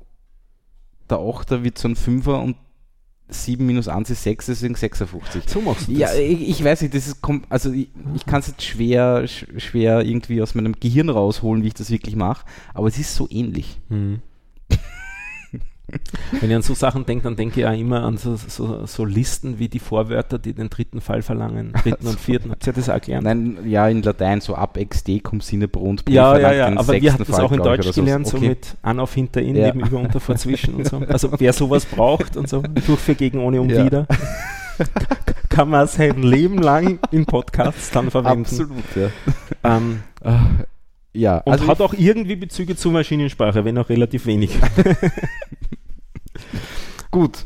[1.09, 2.55] der 8er wird so ein 5er und
[3.27, 5.43] 7 minus 1 ist 6, deswegen 56.
[5.47, 6.17] So machst du Ja, das.
[6.17, 9.59] ich, ich weiß nicht, das ist, kom- also ich, ich kann es jetzt schwer, sch-
[9.59, 13.27] schwer irgendwie aus meinem Gehirn rausholen, wie ich das wirklich mache, aber es ist so
[13.29, 13.79] ähnlich.
[13.89, 14.21] Hm.
[16.39, 19.05] Wenn ich an so Sachen denke, dann denke ich auch immer an so, so, so
[19.05, 22.51] Listen wie die Vorwörter, die den dritten Fall verlangen, dritten und vierten.
[22.51, 23.23] Habt ihr das auch gelernt?
[23.25, 27.13] Nein, ja, in Latein so ab XD cum sine P Ja, ja, ja, aber wir
[27.13, 28.01] hatten das Fall, auch in Deutsch so.
[28.01, 28.49] gelernt, so Okay.
[28.49, 29.67] mit an auf hinter in, Ja.
[29.67, 30.97] neben über unter vor zwischen und so.
[31.07, 33.85] Also wer sowas braucht und so, durch für gegen ohne um Ja.
[33.85, 34.07] wieder,
[35.49, 38.41] kann man sein Leben lang in Podcasts dann verwenden.
[38.45, 39.09] Absolut, ja.
[39.63, 40.41] Ähm, Ah,
[41.13, 44.51] ja, und also hat auch irgendwie Bezüge zur Maschinensprache, wenn auch relativ wenig.
[47.11, 47.45] gut.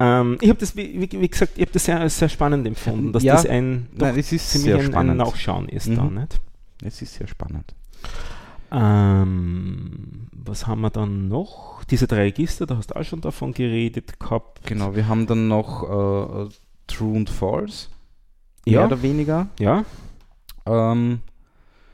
[0.00, 3.22] Ähm, ich habe das, wie, wie gesagt, ich habe das sehr, sehr spannend empfunden, dass
[3.24, 3.34] Ja.
[3.34, 5.16] das ein Nein, es ist ziemlich sehr ein, ein spannend.
[5.16, 5.96] Nachschauen ist Mhm.
[5.96, 6.40] da, nicht?
[6.84, 7.74] Es ist sehr spannend.
[8.70, 11.82] Ähm, was haben wir dann noch?
[11.90, 14.66] Diese drei Register, da hast du auch schon davon geredet gehabt.
[14.66, 16.48] Genau, wir haben dann noch äh,
[16.86, 17.88] True und False,
[18.66, 18.80] Ja.
[18.80, 19.48] mehr oder weniger.
[19.58, 19.84] Ja,
[20.66, 21.20] Ähm,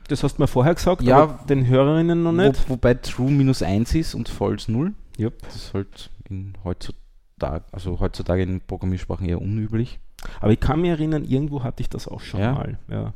[0.09, 2.67] das hast du mir vorher gesagt, Ja, den Hörerinnen noch nicht.
[2.67, 4.93] Wo, wobei True minus 1 ist und False 0.
[5.17, 5.41] Jupp.
[5.43, 9.99] Das ist halt in heutzutage, also heutzutage in Programmiersprachen eher unüblich.
[10.39, 12.53] Aber ich kann mich erinnern, irgendwo hatte ich das auch schon Ja?
[12.53, 12.79] mal.
[12.89, 13.13] Ja.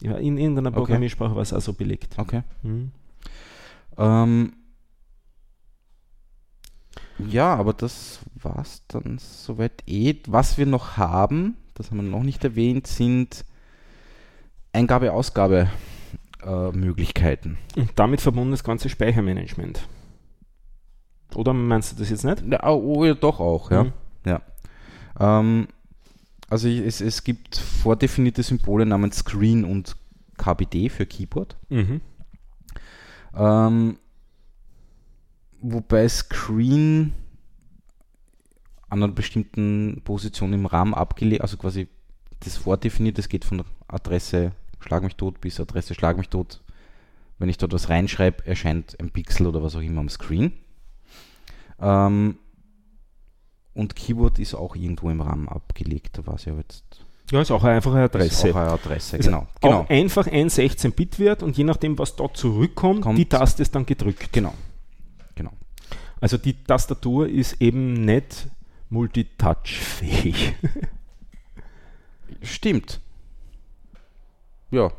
[0.00, 0.78] ja, in irgendeiner Okay.
[0.78, 2.14] Programmiersprache war es auch so belegt.
[2.18, 2.42] Okay.
[2.62, 2.92] Mhm.
[3.98, 4.52] Ähm,
[7.18, 10.16] ja, aber das war's dann soweit eh.
[10.26, 13.44] Was wir noch haben, das haben wir noch nicht erwähnt, sind
[14.72, 17.58] Eingabe-Ausgabe-Möglichkeiten.
[17.76, 19.86] Und damit verbunden das ganze Speichermanagement.
[21.36, 22.42] Oder meinst du das jetzt nicht?
[22.50, 23.84] Ja, oh, ja, doch auch, ja.
[23.84, 23.92] Mhm.
[25.20, 25.68] Ähm,
[26.48, 29.94] also ich- es, es gibt vordefinierte Symbole namens Screen und
[30.38, 31.56] KBD für Keyboard.
[31.68, 32.00] Mhm.
[33.34, 33.98] Ähm,
[35.60, 37.12] wobei Screen
[38.88, 41.88] an einer bestimmten Position im Rahmen abgelegt, also quasi
[42.40, 46.60] das vordefiniert, das geht von Adresse Schlag mich tot bis Adresse Schlag mich tot.
[47.38, 50.52] Wenn ich dort was reinschreibe, erscheint ein Pixel oder was auch immer am Screen.
[51.82, 52.38] Ähm,
[53.74, 56.84] und Keyboard ist auch irgendwo im Rahmen abgelegt, da ja jetzt.
[57.30, 58.48] Ja, ist auch eine einfache Adresse.
[58.48, 59.46] Ist auch eine Adresse, Ist genau.
[59.60, 59.80] Genau.
[59.80, 63.74] Auch einfach ein 16-Bit wird und je nachdem, was dort zurückkommt, Kommt- die Taste ist
[63.74, 64.30] dann gedrückt.
[64.32, 64.52] Genau.
[65.34, 65.52] Genau.
[66.20, 68.48] Also die Tastatur ist eben nicht
[68.90, 70.54] multitouch-fähig.
[72.42, 73.00] Stimmt.
[74.70, 74.90] Ja,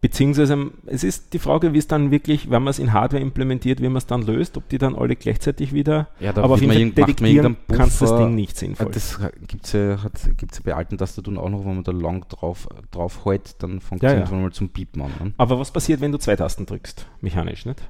[0.00, 3.80] Beziehungsweise es ist die Frage, wie es dann wirklich, wenn man es in Hardware implementiert,
[3.80, 6.06] wie man es dann löst, ob die dann alle gleichzeitig wieder.
[6.20, 8.16] Ja, da aber auf jeden man Fall man detektieren kannst das.
[8.16, 8.92] Ding nicht sinnvoll.
[8.92, 9.96] Das gibt es ja,
[10.36, 13.80] gibt's ja bei alten Tastaturen auch noch, wenn man da lang drauf, drauf hält, dann
[13.80, 14.18] fängt Ja, es ja.
[14.20, 15.10] irgendwann mal zum Piepen an.
[15.20, 15.32] Ne?
[15.36, 17.06] aber was passiert, wenn du zwei Tasten drückst?
[17.20, 17.82] Mechanisch, nicht?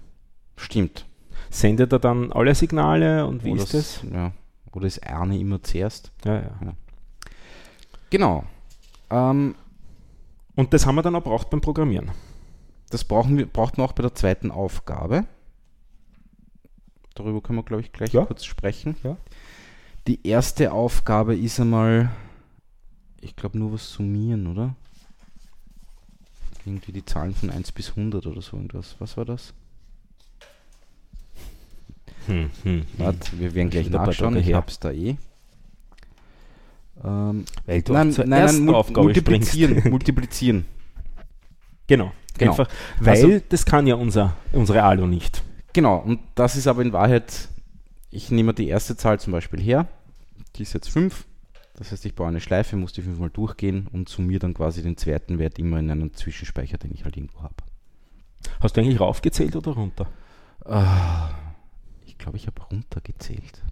[0.56, 1.04] Stimmt.
[1.50, 4.00] Sendet er dann alle Signale und wie Oder ist das?
[4.10, 4.32] Ja.
[4.72, 6.10] Oder ist eine immer zuerst?
[6.24, 6.72] Ja, ja.
[8.10, 8.44] Genau.
[9.10, 9.54] Ähm,
[10.58, 12.10] Und das haben wir dann auch braucht beim Programmieren.
[12.90, 15.24] das brauchen wir, braucht man auch bei der zweiten Aufgabe.
[17.14, 18.24] Darüber können wir, glaube ich, gleich Ja.
[18.24, 18.96] kurz sprechen.
[19.04, 19.16] Ja.
[20.08, 22.10] Die erste Aufgabe ist einmal,
[23.20, 24.74] ich glaube, nur was summieren, oder?
[26.64, 28.96] Irgendwie die Zahlen von 1 bis 100 oder so irgendwas.
[28.98, 29.54] Was war das?
[32.26, 34.36] Hm, hm, Warte, wir werden gleich nachschauen.
[34.36, 34.56] Ich her.
[34.56, 35.18] hab's da eh.
[37.04, 39.90] Ähm, Weil du nein, zur nein, nein, ersten mul- Aufgabe multiplizieren, springst.
[39.90, 40.64] multiplizieren.
[41.86, 42.52] Genau, Genau.
[42.52, 42.68] Einfach,
[43.00, 45.42] weil Also- das kann ja unser, unsere Alu nicht.
[45.72, 47.48] Genau, und das ist aber in Wahrheit,
[48.10, 49.86] ich nehme die erste Zahl zum Beispiel her,
[50.56, 51.24] die ist jetzt 5.
[51.76, 54.96] Das heißt, ich baue eine Schleife, muss die fünfmal durchgehen und summiere dann quasi den
[54.96, 57.54] zweiten Wert immer in einen Zwischenspeicher, den ich halt irgendwo habe.
[58.60, 60.06] Hast du eigentlich raufgezählt oder runter?
[60.64, 61.30] Ah,
[62.06, 63.62] ich glaube, ich habe runtergezählt.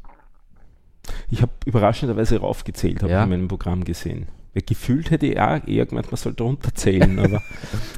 [1.29, 3.21] Ich habe überraschenderweise raufgezählt, habe Ja.
[3.21, 4.29] ich in meinem Programm gesehen.
[4.55, 7.43] Weil gefühlt hätte ich auch eher gemeint, man sollte runterzählen, aber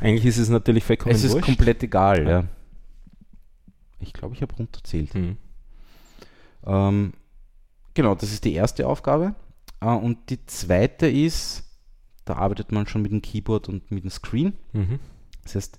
[0.01, 1.45] eigentlich ist es natürlich vollkommen es ist wurscht.
[1.47, 2.31] komplett egal, Ja.
[2.31, 2.45] ja.
[4.01, 5.13] Ich glaube, ich habe runterzählt.
[5.15, 5.37] Hm.
[6.67, 7.13] Ähm,
[7.95, 9.35] genau, das ist die erste Aufgabe.
[9.81, 11.65] Äh, und die zweite ist,
[12.25, 14.53] da arbeitet man schon mit dem Keyboard und mit dem Screen.
[14.73, 15.01] Mhm.
[15.43, 15.79] Das heißt,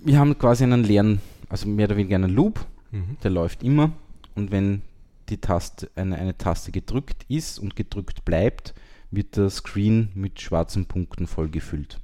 [0.00, 3.16] wir haben quasi einen leeren, also mehr oder weniger einen Loop, Mhm.
[3.22, 3.92] der läuft immer.
[4.34, 4.82] Und wenn
[5.28, 8.74] die Taste, eine, eine Taste gedrückt ist und gedrückt bleibt,
[9.10, 12.00] wird der Screen mit schwarzen Punkten vollgefüllt.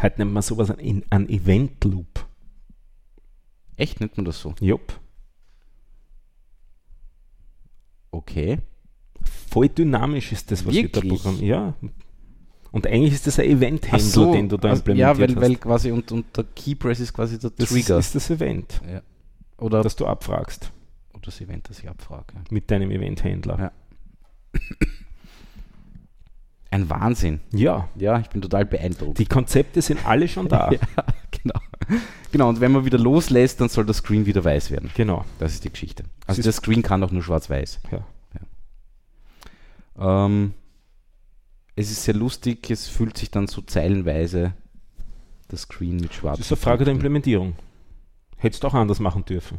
[0.00, 2.26] Heute nennt man sowas ein, ein Event Loop.
[3.76, 4.54] Echt nennt man das so?
[4.60, 4.98] Jupp.
[8.10, 8.58] Okay.
[9.50, 11.22] Voll dynamisch ist das, was wir da Wirklich?
[11.22, 11.46] programmieren.
[11.48, 11.74] Ja.
[12.70, 15.40] Und eigentlich ist das ein Event-Händler, so, den du da also, implementiert Ja, weil, hast.
[15.42, 17.98] weil quasi und, und der Keypress ist quasi der das Trigger.
[17.98, 19.02] ist das Event, ja.
[19.56, 20.70] Oder das du abfragst
[21.18, 22.34] oder das Event, das ich abfrage.
[22.34, 22.40] ja.
[22.50, 23.58] mit deinem Event-Händler.
[23.58, 23.72] Ja.
[26.70, 27.40] Ein Wahnsinn.
[27.52, 29.18] Ja, Ja, ich bin total beeindruckt.
[29.18, 30.70] die Konzepte sind alle schon da.
[30.72, 31.60] Ja, genau.
[32.32, 34.90] Genau, und wenn man wieder loslässt, dann soll der Screen wieder weiß werden.
[34.94, 35.24] Genau.
[35.38, 36.04] Das ist die Geschichte.
[36.26, 37.80] Also der Screen kann auch nur schwarz-weiß.
[37.90, 38.04] Ja.
[40.26, 40.52] Ähm,
[41.76, 44.52] es ist sehr lustig, es fühlt sich dann so zeilenweise
[45.50, 46.36] der Screen mit schwarz.
[46.38, 47.56] Das ist eine Frage der Implementierung.
[48.36, 49.58] Hättest du auch anders machen dürfen.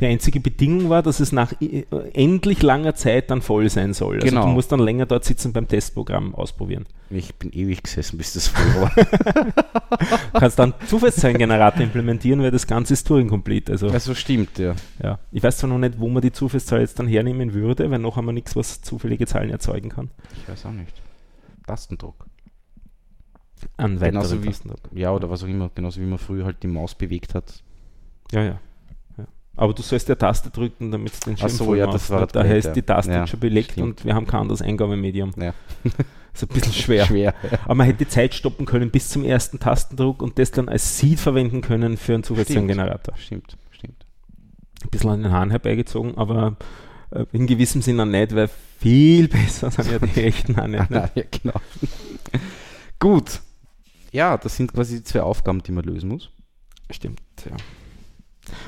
[0.00, 4.16] Die einzige Bedingung war, dass es nach äh, endlich langer Zeit dann voll sein soll.
[4.16, 4.42] Also Genau.
[4.46, 6.86] du musst dann länger dort sitzen beim Testprogramm ausprobieren.
[7.10, 8.92] Ich bin ewig gesessen, bis das voll war.
[8.94, 13.72] Du kannst dann Zufallszahlengenerator implementieren, weil das Ganze ist Turing-complete.
[13.72, 14.74] Also, also stimmt, ja.
[15.02, 15.18] ja.
[15.32, 18.16] Ich weiß zwar noch nicht, wo man die Zufallszahl jetzt dann hernehmen würde, weil noch
[18.16, 20.10] haben wir nichts, was zufällige Zahlen erzeugen kann.
[20.42, 21.00] Ich weiß auch nicht.
[21.66, 22.26] Tastendruck.
[23.76, 24.80] An Genauso weiteren wie- Tastendruck.
[24.92, 27.62] Ja, oder was auch immer, genauso wie man früher halt die Maus bewegt hat.
[28.32, 28.58] Ja, ja.
[29.56, 32.10] Aber du sollst ja Taste drücken, damit es den Schirm Ach so, voll ja, das
[32.10, 32.72] war Daher blöd, ist ja.
[32.72, 33.86] die Taste Ja, schon belegt stimmt.
[33.86, 35.32] und wir haben kein anderes Eingabemedium.
[35.36, 35.54] Ja.
[36.34, 37.06] ist ein bisschen schwer.
[37.06, 37.34] Schwer.
[37.64, 40.98] Aber man hätte die Zeit stoppen können bis zum ersten Tastendruck und das dann als
[40.98, 43.16] Seed verwenden können für einen Zufallszahlengenerator.
[43.16, 44.04] Stimmt, stimmt.
[44.84, 46.56] Ein bisschen an den Haaren herbeigezogen, aber
[47.10, 50.90] äh, in gewissem Sinne nicht, weil viel besser sind ja die echten auch nicht.
[50.90, 51.10] Ne?
[51.14, 51.60] ja, genau.
[52.98, 53.40] Gut.
[54.12, 56.30] Ja, das sind quasi die zwei Aufgaben, die man lösen muss.
[56.90, 57.56] Stimmt, ja.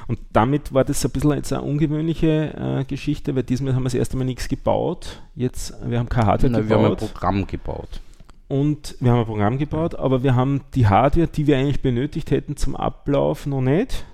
[0.06, 3.86] Und damit war das ein bisschen jetzt eine ungewöhnliche äh, Geschichte, weil diesmal haben wir
[3.86, 5.22] das erste Mal nichts gebaut.
[5.34, 8.00] Jetzt, wir haben keine Hardware Na, wir haben ein gebaut Programm gebaut.
[8.48, 12.30] und wir haben ein Programm gebaut, aber wir haben die Hardware, die wir eigentlich benötigt
[12.30, 14.04] hätten zum Ablauf, noch nicht.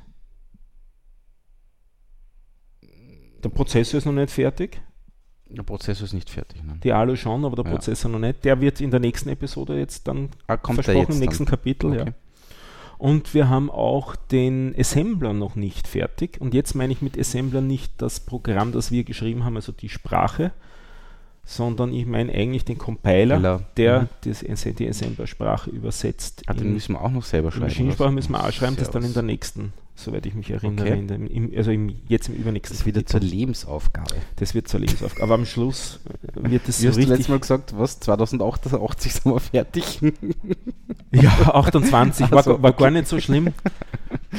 [3.43, 4.81] Der Prozessor ist noch nicht fertig.
[5.49, 6.63] Der Prozessor ist nicht fertig.
[6.65, 6.79] Ne?
[6.83, 7.73] Die Alu schon, aber der Ja.
[7.73, 8.45] Prozessor noch nicht.
[8.45, 11.51] Der wird in der nächsten Episode jetzt dann Ah, kommt versprochen, jetzt im nächsten dann?
[11.51, 12.05] Kapitel, ja.
[13.05, 16.41] Und wir haben auch den Assembler noch nicht fertig.
[16.41, 19.91] Und jetzt meine ich mit Assembler nicht das Programm, das wir geschrieben haben, also die
[19.91, 20.53] Sprache,
[21.45, 24.75] sondern ich meine eigentlich den Compiler, Compiler, der mhm.
[24.79, 26.45] die Assembler-Sprache übersetzt.
[26.47, 27.67] Ah, den müssen wir auch noch selber die schreiben.
[27.67, 31.07] Maschinensprache müssen wir auch schreiben, das dann in der nächsten, soweit ich mich erinnere, Okay.
[31.07, 33.21] dem, im, also im, jetzt im übernächsten Das ist wieder zur.
[33.21, 34.15] Lebensaufgabe.
[34.37, 35.23] Das wird zur Lebensaufgabe.
[35.23, 36.01] Aber am Schluss
[36.35, 37.09] äh, wird es Wie so hast du richtig...
[37.09, 38.01] letztes Mal gesagt, was?
[38.01, 40.01] 2088 sind wir fertig?
[41.13, 43.55] Ja, 28, war, so, war gar nicht so schlimm.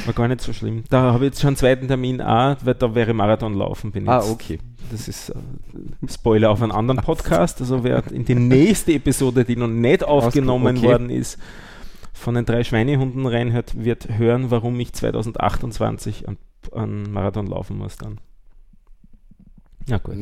[0.04, 0.84] War gar nicht so schlimm.
[0.90, 3.92] Da habe ich jetzt schon einen zweiten Termin auch, weil da wäre Marathon laufen.
[3.92, 4.30] Bin ah, jetzt.
[4.30, 4.58] okay.
[4.90, 5.34] Das ist äh,
[6.08, 7.60] Spoiler auf einen anderen Podcast.
[7.60, 10.86] Also wer in die nächste Episode, die noch nicht aufgenommen okay.
[10.86, 11.38] worden ist,
[12.16, 16.36] von den drei Schweinehunden reinhört, wird hören, warum ich 2028 an,
[16.72, 18.18] an Marathon laufen muss dann.
[19.86, 20.16] Ja gut.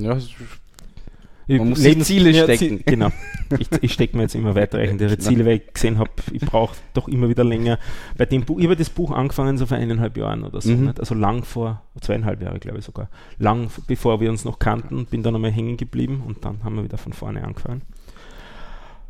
[1.47, 2.79] Ja, Man muss sich Ziele ja, stecken.
[2.79, 3.11] Zie- genau.
[3.59, 7.07] Ich, ich stecke mir jetzt immer weitreichendere Ziele, weil ich gesehen habe, ich brauche doch
[7.07, 7.79] immer wieder länger.
[8.17, 10.87] Bei dem Buch, ich habe das Buch angefangen so vor eineinhalb Jahren oder so, Mhm.
[10.87, 11.01] nicht?
[11.01, 15.23] also lang vor, zweieinhalb Jahre glaube ich sogar, lang bevor wir uns noch kannten, bin
[15.23, 17.83] dann einmal hängen geblieben und dann haben wir wieder von vorne angefangen.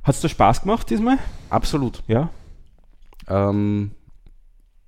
[0.02, 1.18] Hat es dir Spaß gemacht diesmal?
[1.50, 2.02] absolut.
[2.08, 2.30] Ja.
[3.28, 3.92] Ähm,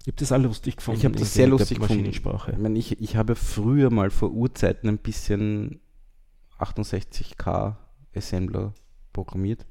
[0.01, 1.01] Ich habe das auch lustig gefunden.
[1.01, 2.03] ich habe das sehr lustig gefunden.
[2.03, 2.53] Maschinensprache.
[2.53, 5.81] Ich, meine, ich, ich habe früher mal vor Urzeiten ein bisschen
[6.59, 7.77] 68K
[8.15, 8.73] Assembler
[9.13, 9.67] programmiert.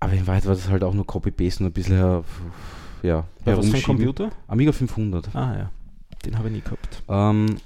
[0.00, 2.22] Aber in Wahrheit war das halt auch nur Copy-Paste und ein bisschen her,
[3.02, 3.82] ja, Bei was für ein.
[3.82, 4.30] Computer?
[4.46, 5.34] Amiga 500.
[5.34, 5.72] Ah ja,
[6.24, 7.02] den habe ich nie gehabt.
[7.08, 7.56] Ähm,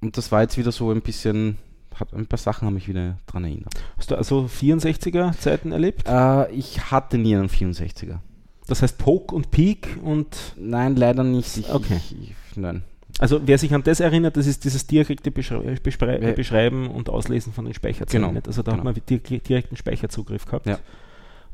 [0.00, 1.58] und das war jetzt wieder so ein bisschen,
[2.00, 3.72] hat, ein paar Sachen haben mich wieder dran erinnert.
[3.96, 6.06] Hast du also 64er Zeiten erlebt?
[6.08, 8.18] Äh, ich hatte nie einen 64er.
[8.66, 11.56] Das heißt Poke und Peak und Nein, leider nicht.
[11.56, 11.96] Ich, Okay.
[11.96, 12.82] ich, ich, nein.
[13.18, 17.08] Also wer sich an das erinnert, das ist dieses direkte Beschrei Beschrei Wer- Beschreiben und
[17.08, 18.28] Auslesen von den Speicherzellen.
[18.28, 18.40] Genau?
[18.46, 18.84] Also da genau.
[18.84, 20.66] hat man di direkten Speicherzugriff gehabt.
[20.66, 20.78] Ja.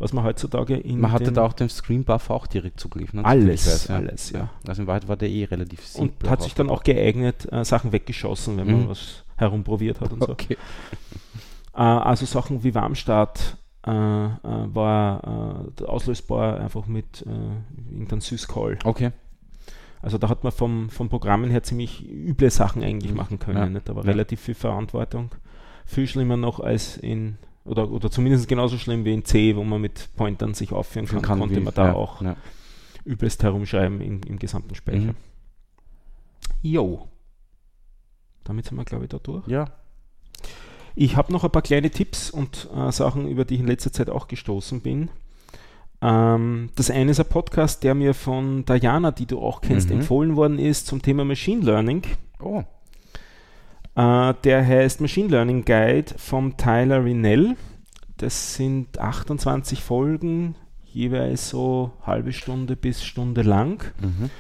[0.01, 3.15] Was man heutzutage in Man hatte da auch den Screenbuffer auch direkt Zugriff.
[3.15, 3.25] Ne?
[3.25, 4.51] Alles, weiß, alles, ja.
[4.67, 6.31] Also in Wahrheit war der eh relativ und simpel.
[6.31, 8.89] hat sich dann auch geeignet, äh, Sachen weggeschossen, wenn man Mhm.
[8.89, 10.33] was herumprobiert hat und so.
[10.33, 10.57] Okay.
[11.75, 18.79] Äh, also Sachen wie Warmstart äh, äh, war äh, auslösbar einfach mit äh, irgendeinem Syscall.
[18.85, 19.11] Okay.
[20.03, 23.17] Also da hat man vom, vom Programmen her ziemlich üble Sachen eigentlich Mhm.
[23.17, 23.59] machen können.
[23.59, 23.67] Ja.
[23.69, 23.89] Nicht?
[23.91, 24.11] Aber Ja.
[24.11, 25.31] relativ viel Verantwortung.
[25.87, 29.81] Viel schlimmer noch als in, oder, oder zumindest genauso schlimm wie in C, wo man
[29.81, 32.23] mit Pointern sich aufführen kann, Kann konnte wie- man da ja, auch
[33.05, 35.13] übelst herumschreiben im, im gesamten Speicher.
[35.13, 35.17] Mhm.
[36.63, 37.09] Jo.
[38.45, 39.47] Damit sind wir, glaube ich, da durch.
[39.49, 39.67] ja.
[40.97, 43.93] Ich habe noch ein paar kleine Tipps und äh, Sachen, über die ich in letzter
[43.93, 45.11] Zeit auch gestoßen bin.
[46.01, 49.97] Ähm, das eine ist ein Podcast, der mir von Diana, die du auch kennst, Mhm.
[49.97, 52.03] empfohlen worden ist zum Thema Machine Learning.
[52.41, 52.63] Oh.
[53.97, 57.57] Äh, der heißt Machine Learning Guide vom Tyler Rinell.
[58.19, 60.55] Das sind 28 Folgen,
[60.85, 63.85] jeweils so halbe Stunde bis Stunde lang.
[64.01, 64.31] Mhm.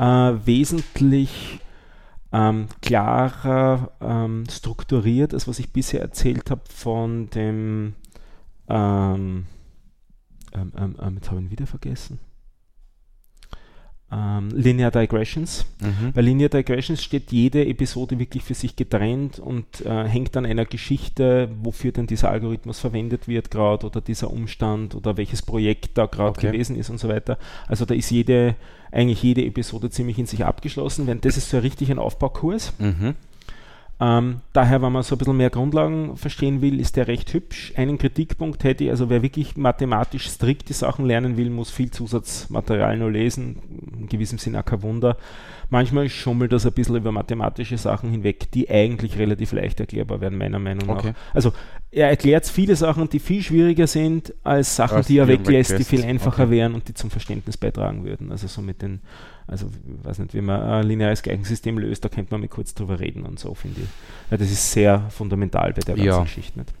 [0.00, 1.58] Äh, wesentlich
[2.32, 7.94] ähm, klarer ähm, strukturiert, als was ich bisher erzählt habe von dem
[8.68, 9.46] ähm,
[10.52, 12.18] ähm, ähm, ähm jetzt habe ich ihn wieder vergessen
[14.12, 15.66] ähm, Linear Digressions.
[15.80, 16.12] Mhm.
[16.12, 20.64] Bei Linear Digressions steht jede Episode wirklich für sich getrennt und äh, hängt an einer
[20.64, 26.06] Geschichte, wofür denn dieser Algorithmus verwendet wird gerade oder dieser Umstand oder welches Projekt da
[26.06, 26.52] gerade Okay.
[26.52, 27.38] gewesen ist und so weiter.
[27.66, 28.54] Also da ist jede,
[28.92, 32.72] eigentlich jede Episode ziemlich in sich abgeschlossen, während das ist so richtig ein Aufbaukurs.
[32.78, 33.14] Mhm.
[33.98, 37.72] Ähm, daher, wenn man so ein bisschen mehr Grundlagen verstehen will, ist der recht hübsch.
[37.76, 41.90] Einen Kritikpunkt hätte ich, also wer wirklich mathematisch strikt die Sachen lernen will, muss viel
[41.90, 43.92] Zusatzmaterial nur lesen.
[43.98, 45.16] In gewissem Sinne auch kein Wunder.
[45.68, 50.38] Manchmal schummelt das ein bisschen über mathematische Sachen hinweg, die eigentlich relativ leicht erklärbar werden,
[50.38, 50.98] meiner Meinung nach.
[50.98, 51.12] Okay.
[51.34, 51.52] Also
[51.90, 55.70] er erklärt viele Sachen, die viel schwieriger sind als Sachen, Als die er er weglässt,
[55.70, 55.90] die weglässt.
[55.90, 56.52] viel einfacher Okay.
[56.52, 58.30] wären und die zum Verständnis beitragen würden.
[58.30, 59.00] Also so mit den,
[59.46, 62.74] also ich weiß nicht, wie man ein lineares Gleichensystem löst, da könnte man mal kurz
[62.74, 63.88] drüber reden und so, finde ich.
[64.30, 66.22] Weil das ist sehr fundamental bei der ganzen Ja.
[66.22, 66.58] Geschichte.
[66.60, 66.72] Nicht?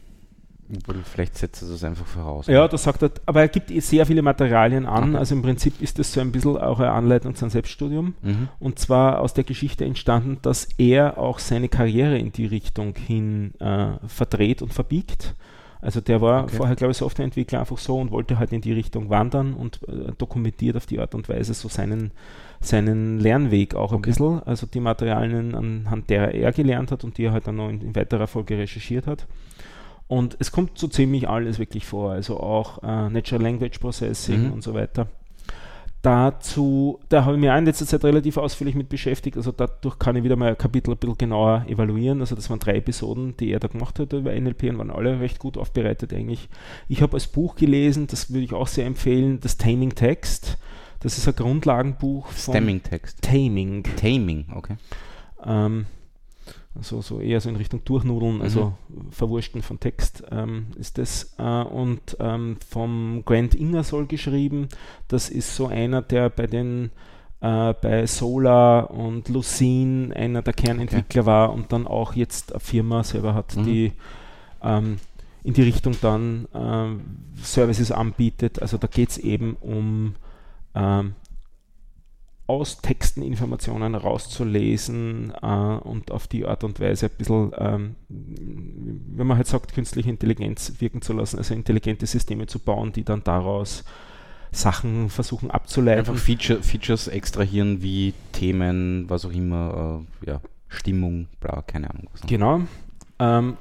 [0.74, 2.46] Obwohl, Vielleicht setzt er das einfach voraus.
[2.48, 5.18] Ja, das sagt er, aber er gibt eh sehr viele Materialien an, Okay.
[5.18, 8.14] also im Prinzip ist das so ein bisschen auch eine Anleitung zum Selbststudium.
[8.22, 8.48] Mhm.
[8.58, 13.52] Und zwar aus der Geschichte entstanden, dass er auch seine Karriere in die Richtung hin
[13.60, 15.34] äh, verdreht und verbiegt.
[15.80, 16.56] Also der war Okay.
[16.56, 20.10] vorher, glaube ich, Softwareentwickler einfach so und wollte halt in die Richtung wandern und äh,
[20.18, 22.10] dokumentiert auf die Art und Weise so seinen,
[22.60, 24.10] seinen Lernweg auch ein Okay.
[24.10, 24.42] bisschen.
[24.42, 27.80] Also die Materialien, anhand derer er gelernt hat und die er halt dann noch in,
[27.82, 29.26] in weiterer Folge recherchiert hat.
[30.08, 34.52] Und es kommt so ziemlich alles wirklich vor, also auch äh, Natural Language Processing Mhm.
[34.52, 35.08] und so weiter.
[36.02, 39.36] Dazu, da habe ich mich auch in letzter Zeit relativ ausführlich mit beschäftigt.
[39.36, 42.20] Also dadurch kann ich wieder mal ein Kapitel ein bisschen genauer evaluieren.
[42.20, 45.18] Also das waren drei Episoden, die er da gemacht hat über NLP und waren alle
[45.18, 46.48] recht gut aufbereitet eigentlich.
[46.86, 50.58] Ich habe als Buch gelesen, das würde ich auch sehr empfehlen, das Taming Text.
[51.00, 53.22] Das ist ein Grundlagenbuch von Stemming-Text.
[53.22, 53.82] Taming.
[53.96, 54.76] Taming, okay.
[55.44, 55.86] Ähm,
[56.74, 58.74] also so eher so in Richtung Durchnudeln, also
[59.10, 61.34] Verwursten von Text ähm, ist das.
[61.38, 64.68] Äh, und ähm, vom Grant Ingersoll geschrieben.
[65.08, 66.90] Das ist so einer, der bei den
[67.40, 73.04] äh, bei Solar und Lucene einer der Kernentwickler war und dann auch jetzt eine Firma
[73.04, 73.64] selber hat, Mhm.
[73.64, 73.92] die
[74.62, 74.96] ähm,
[75.44, 77.00] in die Richtung dann ähm,
[77.40, 78.60] Services anbietet.
[78.60, 80.14] Also da geht es eben um
[80.74, 81.14] ähm,
[82.46, 89.26] aus Texten Informationen rauszulesen äh, und auf die Art und Weise ein bisschen, ähm, wenn
[89.26, 93.24] man halt sagt, künstliche Intelligenz wirken zu lassen, also intelligente Systeme zu bauen, die dann
[93.24, 93.84] daraus
[94.52, 96.00] Sachen versuchen abzuleiten.
[96.00, 102.08] Einfach Feature, Features extrahieren wie Themen, was auch immer, äh, ja, Stimmung, bla, keine Ahnung.
[102.26, 102.60] Genau.
[103.18, 103.56] Ähm,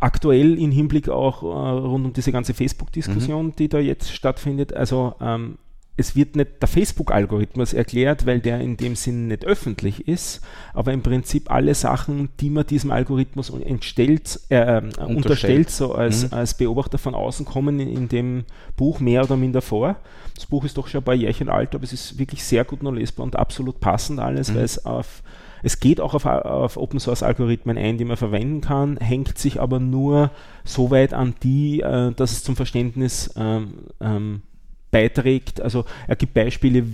[0.00, 4.72] aktuell im Hinblick auch äh, rund um diese ganze Facebook-Diskussion, die da jetzt stattfindet.
[4.72, 5.58] Also ähm,
[5.96, 10.42] es wird nicht der Facebook-Algorithmus erklärt, weil der in dem Sinn nicht öffentlich ist,
[10.74, 16.24] aber im Prinzip alle Sachen, die man diesem Algorithmus entstellt, äh, äh, unterstellt, so als,
[16.24, 16.34] Mhm.
[16.34, 18.44] als Beobachter von außen, kommen in, in dem
[18.76, 19.96] Buch mehr oder minder vor.
[20.34, 22.82] Das Buch ist doch schon ein paar Jährchen alt, aber es ist wirklich sehr gut
[22.82, 24.56] noch lesbar und absolut passend alles, Mhm.
[24.56, 25.22] weil es auf
[25.62, 29.60] es geht auch auf, auf Open Source Algorithmen ein, die man verwenden kann, hängt sich
[29.60, 30.30] aber nur
[30.64, 34.42] so weit an die, äh, dass es zum Verständnis ähm, ähm,
[34.90, 35.60] beiträgt.
[35.60, 36.84] Also er gibt Beispiele,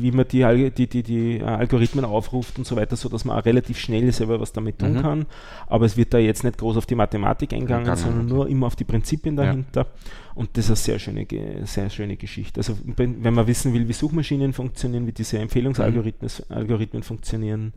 [0.00, 3.44] wie man die, die, die, die äh, Algorithmen aufruft und so weiter, sodass man auch
[3.44, 5.02] relativ schnell selber was damit tun Mhm.
[5.02, 5.26] kann.
[5.66, 8.76] Aber es wird da jetzt nicht groß auf die Mathematik eingegangen, sondern nur immer auf
[8.76, 9.44] die Prinzipien Ja.
[9.44, 9.86] dahinter.
[10.34, 11.26] Und das ist eine sehr schöne,
[11.66, 12.60] sehr schöne Geschichte.
[12.60, 17.72] Also wenn man wissen will, wie Suchmaschinen funktionieren, wie diese Empfehlungsalgorithmen Algorithmen funktionieren,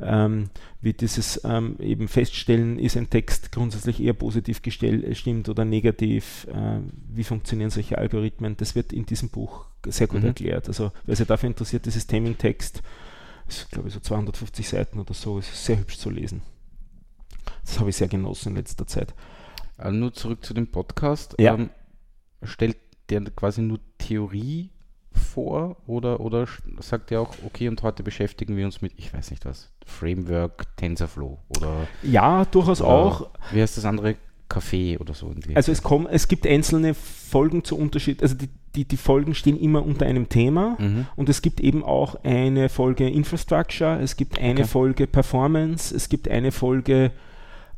[0.00, 5.48] ähm, wie dieses ähm, eben feststellen, ist ein Text grundsätzlich eher positiv gestell- äh, stimmt
[5.48, 10.28] oder negativ, äh, wie funktionieren solche Algorithmen, das wird in diesem Buch sehr gut Mhm.
[10.28, 10.68] erklärt.
[10.68, 12.82] Also wer sich dafür interessiert, dieses Taming-Text,
[13.48, 16.42] ist glaube ich so 250 Seiten oder so, ist sehr hübsch zu lesen.
[17.64, 19.14] Das habe ich sehr genossen in letzter Zeit.
[19.78, 21.34] Also nur zurück zu dem Podcast.
[21.38, 21.54] Ja.
[21.54, 21.70] Ähm,
[22.42, 22.76] stellt
[23.08, 24.70] der quasi nur Theorie
[25.16, 26.46] vor oder, oder
[26.80, 30.64] sagt er auch, okay, und heute beschäftigen wir uns mit, ich weiß nicht was, Framework
[30.76, 33.30] TensorFlow oder, Ja, durchaus oder auch.
[33.52, 34.16] wie heißt das andere?
[34.48, 35.34] Kaffee oder so.
[35.56, 39.58] Also es, kommen, es gibt einzelne Folgen zu Unterschied, also die, die, die Folgen stehen
[39.58, 41.06] immer unter einem Thema Mhm.
[41.16, 44.64] und es gibt eben auch eine Folge Infrastructure, es gibt eine Okay.
[44.68, 47.10] Folge Performance, es gibt eine Folge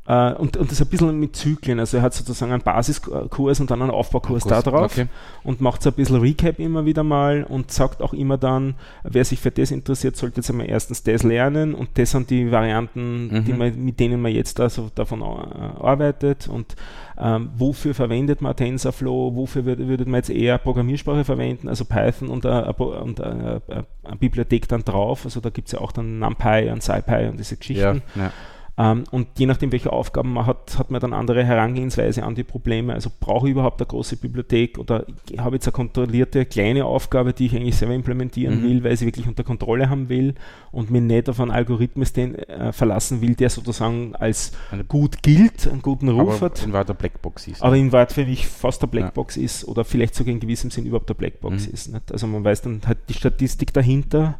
[0.08, 1.78] äh, und, und das ein bisschen mit Zyklen.
[1.78, 5.06] Also er hat sozusagen einen Basiskurs und dann einen Aufbaukurs Kurs, da drauf okay.
[5.44, 9.24] und macht so ein bisschen Recap immer wieder mal und sagt auch immer dann, wer
[9.26, 13.44] sich für das interessiert, sollte jetzt einmal erstens das lernen und das sind die Varianten,
[13.46, 13.58] die Mhm.
[13.58, 16.74] man, mit denen man jetzt also davon äh, arbeitet und
[17.18, 22.28] ähm, wofür verwendet man TensorFlow, wofür würde, würde man jetzt eher Programmiersprache verwenden, also Python
[22.28, 23.60] und, eine,
[24.04, 27.38] eine Bibliothek dann drauf, also da gibt es ja auch dann NumPy und SciPy und
[27.38, 28.02] diese Geschichten.
[28.14, 28.32] Ja, ja.
[28.80, 32.44] Ähm, und je nachdem, welche Aufgaben man hat, hat man dann andere Herangehensweise an die
[32.44, 32.94] Probleme.
[32.94, 35.04] Also brauche ich überhaupt eine große Bibliothek oder
[35.36, 38.62] habe jetzt eine kontrollierte kleine Aufgabe, die ich eigentlich selber implementieren Mhm.
[38.62, 40.34] will, weil ich sie wirklich unter Kontrolle haben will
[40.70, 45.24] und mir nicht auf einen Algorithmus den, äh, verlassen will, der sozusagen als Eine- gut
[45.24, 46.62] gilt, einen guten Ruf Aber hat.
[46.64, 47.62] in weiter Blackbox ist.
[47.62, 50.86] Aber in Wahrheit für mich fast eine Blackbox ist oder vielleicht sogar in gewissem Sinn
[50.86, 51.72] überhaupt eine Blackbox Mhm.
[51.74, 51.92] ist.
[51.92, 52.12] Nicht?
[52.12, 54.38] Also man weiß dann halt die Statistik dahinter,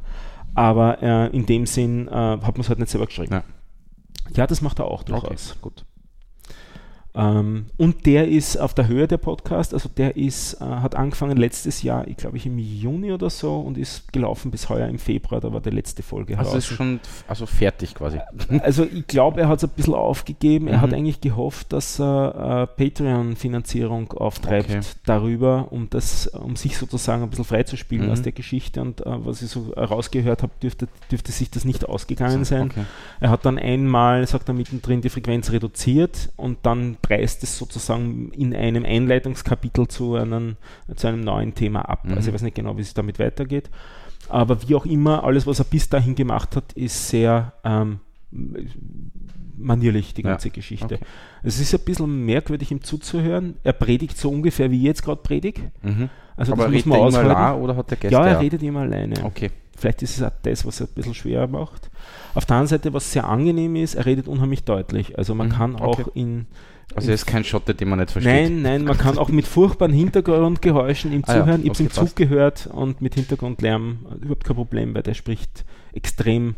[0.55, 3.32] aber äh, in dem Sinn äh, hat man es halt nicht selber geschrieben.
[3.34, 3.43] Ja.
[4.37, 5.57] Ja, das macht er auch okay, durchaus.
[5.61, 5.85] gut.
[7.19, 11.37] Ähm, und der ist auf der Höhe der Podcast, also der ist, äh, hat angefangen
[11.37, 14.99] letztes Jahr, ich glaube ich im Juni oder so und ist gelaufen bis heuer im
[14.99, 16.77] Februar, da war die letzte Folge Also ist draußen.
[16.77, 18.19] schon also fertig quasi.
[18.61, 20.69] Also ich glaube, er hat es ein bisschen aufgegeben.
[20.69, 20.81] Er Mhm.
[20.83, 22.85] hat eigentlich gehofft, dass er äh,
[23.29, 24.81] Patreon-Finanzierung auftreibt Okay.
[25.05, 28.12] darüber, um das, um sich sozusagen ein bisschen freizuspielen Mhm.
[28.12, 28.81] aus der Geschichte.
[28.81, 32.71] Und äh, was ich so rausgehört habe, dürfte, dürfte sich das nicht ausgegangen So, sein.
[32.71, 32.85] Okay.
[33.21, 38.31] Er hat dann einmal, sagt er mittendrin, die Frequenz reduziert und dann preist es sozusagen
[38.33, 40.57] in einem Einleitungskapitel zu einem,
[40.95, 42.05] zu einem neuen Thema ab.
[42.05, 42.15] Mhm.
[42.15, 43.71] Also ich weiß nicht genau, wie es damit weitergeht.
[44.29, 48.01] Aber wie auch immer, alles, was er bis dahin gemacht hat, ist sehr ähm,
[49.57, 50.97] manierlich, die Ja, ganze Geschichte.
[50.97, 51.05] okay.
[51.43, 53.55] Es ist ein bisschen merkwürdig, ihm zuzuhören.
[53.65, 55.73] Er predigt so ungefähr, wie ich jetzt gerade predige.
[55.83, 56.11] Mhm.
[56.39, 57.09] Also Aber das muss man er
[57.53, 59.24] immer oder hat der Gäste Ja, er redet immer alleine.
[59.24, 59.51] Okay.
[59.76, 61.91] Vielleicht ist es auch das, was es ein bisschen schwerer macht.
[62.34, 65.18] Auf der anderen Seite, was sehr angenehm ist, er redet unheimlich deutlich.
[65.18, 66.11] Also man Mhm, kann auch okay.
[66.14, 66.47] in.
[66.95, 68.32] Also er ist kein Schotte, den man nicht versteht.
[68.32, 71.62] Nein, nein, man kann auch mit furchtbaren Hintergrundgeräuschen ihm Ah ja, zuhören.
[71.62, 76.55] Ich habe im Zug gehört und mit Hintergrundlärm überhaupt kein Problem, weil der spricht extrem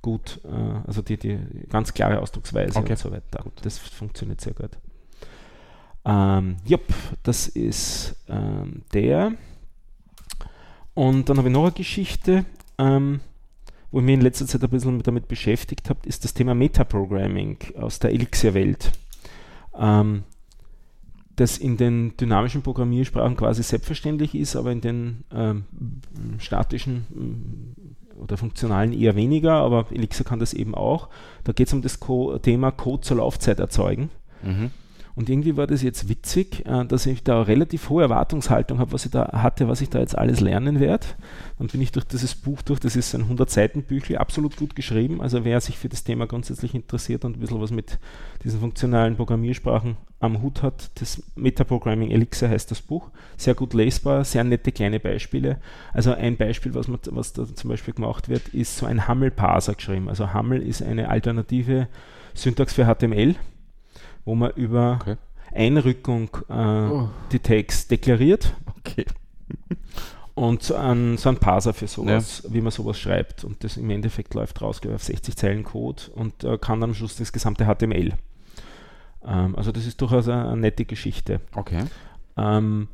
[0.00, 1.38] gut, äh, also die, die
[1.70, 2.92] ganz klare Ausdrucksweise Okay.
[2.92, 3.44] und so weiter.
[3.62, 4.70] Das funktioniert sehr gut.
[6.04, 6.82] Ähm, jupp,
[7.22, 9.32] das ist ähm, der.
[10.94, 12.44] Und dann habe ich noch eine Geschichte,
[12.78, 13.20] ähm,
[13.90, 17.58] wo ich mich in letzter Zeit ein bisschen damit beschäftigt habe, ist das Thema Metaprogramming
[17.78, 18.92] aus der Elixir-Welt.
[19.78, 20.24] Ähm,
[21.36, 25.64] das in den dynamischen Programmiersprachen quasi selbstverständlich ist, aber in den ähm,
[26.38, 31.08] statischen mm, oder funktionalen eher weniger, aber Elixir kann das eben auch.
[31.42, 34.10] Da geht es um das Co Thema Code zur Laufzeit erzeugen.
[34.44, 34.70] Mhm.
[35.16, 39.04] Und irgendwie war das jetzt witzig, äh, dass ich da relativ hohe Erwartungshaltung habe, was
[39.04, 41.06] ich da hatte, was ich da jetzt alles lernen werde.
[41.58, 45.20] Dann bin ich durch dieses Buch durch, das ist ein 100-Seiten-Büchlein, absolut gut geschrieben.
[45.20, 47.98] Also wer sich für das Thema grundsätzlich interessiert und ein bisschen was mit
[48.42, 53.10] diesen funktionalen Programmiersprachen am Hut hat, das Metaprogramming Elixir heißt das Buch.
[53.36, 55.58] Sehr gut lesbar, sehr nette kleine Beispiele.
[55.92, 59.74] Also ein Beispiel, was, man, was da zum Beispiel gemacht wird, ist so ein Hammel-Parser
[59.74, 60.08] geschrieben.
[60.08, 61.86] Also Hammel ist eine alternative
[62.34, 63.36] Syntax für HTML
[64.24, 65.16] wo man über Okay.
[65.52, 67.08] Einrückung äh, Oh.
[67.32, 69.04] die Tags deklariert Okay.
[70.34, 73.44] und so ein, so ein Parser für sowas, wie man sowas schreibt.
[73.44, 76.82] Und das im Endeffekt läuft raus glaube ich, auf 60 Zeilen Code und äh, kann
[76.82, 78.14] am Schluss das gesamte HTML.
[79.24, 81.40] Ähm, also das ist durchaus eine, eine nette Geschichte.
[81.54, 81.84] Okay.
[82.36, 82.88] Ähm,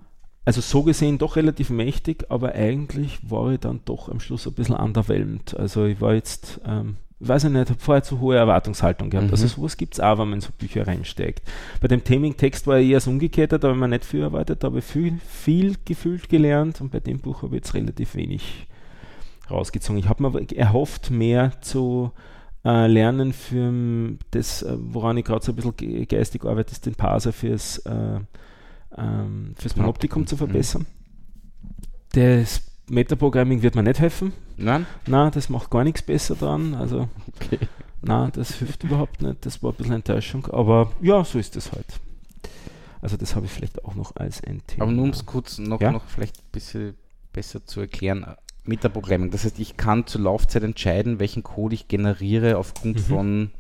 [0.45, 4.55] also so gesehen doch relativ mächtig, aber eigentlich war ich dann doch am Schluss ein
[4.55, 5.55] bisschen underwhelmed.
[5.57, 9.29] Also ich war jetzt, ähm, weiß ich nicht, habe vorher zu hohe Erwartungshaltung gehabt.
[9.29, 9.33] Mhm.
[9.33, 11.43] Also sowas gibt es auch, wenn man in so Bücher reinsteckt.
[11.81, 14.63] Bei dem Theming-Text war ich eher das Umgekehrte, da habe ich mir nicht viel erwartet,
[14.63, 18.15] da habe ich viel, viel gefühlt gelernt und bei dem Buch habe ich jetzt relativ
[18.15, 18.67] wenig
[19.51, 19.99] rausgezogen.
[19.99, 22.13] Ich habe mir aber erhofft, mehr zu
[22.65, 26.87] äh, lernen für das, äh, woran ich gerade so ein bisschen ge- geistig arbeite, ist
[26.87, 28.21] den Parser fürs, äh,
[28.97, 30.39] ähm, fürs Panoptikum zu mhm.
[30.39, 30.87] verbessern.
[32.13, 34.33] Das Metaprogramming wird mir nicht helfen.
[34.57, 34.87] Nein?
[35.07, 36.75] Na, das macht gar nichts besser dran.
[36.75, 37.09] Also,
[37.41, 37.59] Okay.
[38.03, 39.47] na, das hilft überhaupt nicht.
[39.47, 40.47] Das war ein bisschen Enttäuschung.
[40.47, 41.87] Aber ja, so ist es halt.
[43.01, 44.83] Also, das habe ich vielleicht auch noch als ein Thema.
[44.85, 45.93] Aber nur um es kurz noch, Ja?
[45.93, 46.95] noch vielleicht ein bisschen
[47.33, 48.27] besser zu erklären.
[48.65, 49.31] Metaprogramming.
[49.31, 53.03] Das heißt, ich kann zur Laufzeit entscheiden, welchen Code ich generiere aufgrund Mhm.
[53.03, 53.51] von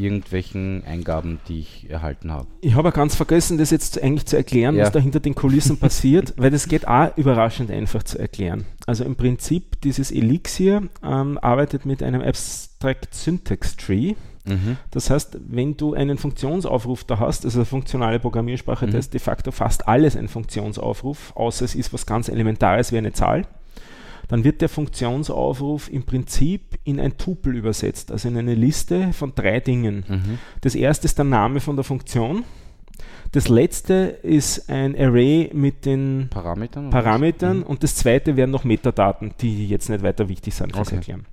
[0.00, 2.46] irgendwelchen Eingaben, die ich erhalten habe.
[2.60, 4.84] Ich habe ganz vergessen, das jetzt eigentlich zu erklären, Ja.
[4.84, 8.64] was da hinter den Kulissen passiert, weil das geht auch überraschend einfach zu erklären.
[8.86, 14.14] Also im Prinzip, dieses Elixir ähm, arbeitet mit einem Abstract Syntax Tree.
[14.46, 14.78] Mhm.
[14.90, 18.92] Das heißt, wenn du einen Funktionsaufruf da hast, also eine funktionale Programmiersprache, Mhm.
[18.92, 22.98] da ist de facto fast alles ein Funktionsaufruf, außer es ist was ganz Elementares wie
[22.98, 23.42] eine Zahl.
[24.28, 29.32] Dann wird der Funktionsaufruf im Prinzip in ein Tupel übersetzt, also in eine Liste von
[29.34, 30.04] drei Dingen.
[30.08, 30.38] Mhm.
[30.60, 32.44] Das erste ist der Name von der Funktion.
[33.32, 36.90] Das letzte ist ein Array mit den Parametern?
[36.90, 37.62] Parametern Mhm.
[37.64, 40.96] und das zweite wären noch Metadaten, die jetzt nicht weiter wichtig sind fürs Okay.
[40.96, 41.26] Erklären.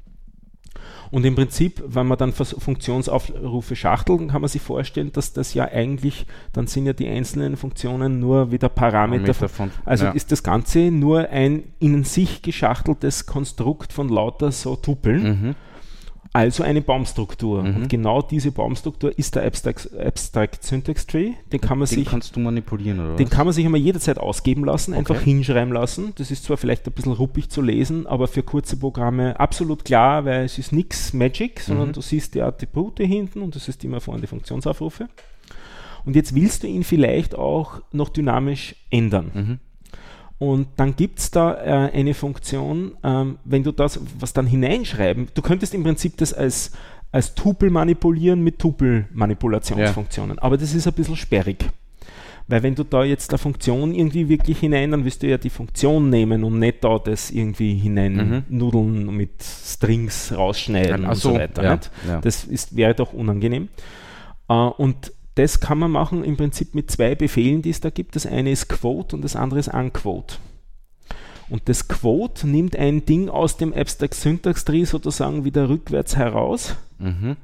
[1.16, 5.64] Und im Prinzip, wenn man dann Funktionsaufrufe schachtelt, kann man sich vorstellen, dass das ja
[5.64, 9.32] eigentlich, dann sind ja die einzelnen Funktionen nur wieder Parameter.
[9.32, 10.12] Parameter von, also ja.
[10.12, 15.56] ist das Ganze nur ein in sich geschachteltes Konstrukt von lauter so Tupeln, Mhm.
[16.36, 17.64] Also eine Baumstruktur.
[17.64, 17.76] Mhm.
[17.78, 21.32] Und genau diese Baumstruktur ist der Abstract, Abstract Syntax Tree.
[21.52, 23.32] Den kann man Den sich kannst du manipulieren, oder den was?
[23.34, 25.24] kann man sich einmal jederzeit ausgeben lassen, einfach Okay.
[25.26, 26.12] hinschreiben lassen.
[26.18, 30.26] Das ist zwar vielleicht ein bisschen ruppig zu lesen, aber für kurze Programme absolut klar,
[30.26, 31.94] weil es ist nichts Magic, sondern Mhm.
[31.94, 35.08] du siehst die Attribute hinten und du siehst immer vorne die Funktionsaufrufe.
[36.06, 39.32] Und jetzt willst du ihn vielleicht auch noch dynamisch ändern.
[39.34, 39.60] Mhm.
[40.38, 41.54] Und dann gibt es da
[41.88, 46.34] äh, eine Funktion, ähm, wenn du das, was dann hineinschreiben, du könntest im Prinzip das
[46.34, 46.72] als,
[47.12, 51.70] als Tupel manipulieren mit Tupel-Manipulationsfunktionen, aber das ist ein bisschen sperrig.
[52.48, 55.50] Weil wenn du da jetzt eine Funktion irgendwie wirklich hinein, dann wirst du ja die
[55.50, 58.44] Funktion nehmen und nicht da das irgendwie hinein Mhm.
[58.58, 61.64] nudeln mit Strings rausschneiden Ach und so so, weiter.
[61.64, 62.22] ja, ja.
[62.22, 63.70] Das ist, wäre doch unangenehm.
[64.48, 68.16] Äh, und das kann man machen im Prinzip mit zwei Befehlen, die es da gibt.
[68.16, 70.38] Das eine ist Quote und das andere ist Unquote.
[71.50, 76.76] Und das Quote nimmt ein Ding aus dem Abstract Syntax Tree sozusagen wieder rückwärts heraus.
[76.98, 77.36] Mhm.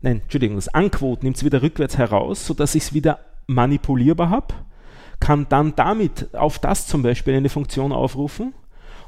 [0.00, 4.54] Nein, Entschuldigung, das Unquote nimmt es wieder rückwärts heraus, sodass ich es wieder manipulierbar habe,
[5.20, 8.54] kann dann damit auf das zum Beispiel eine Funktion aufrufen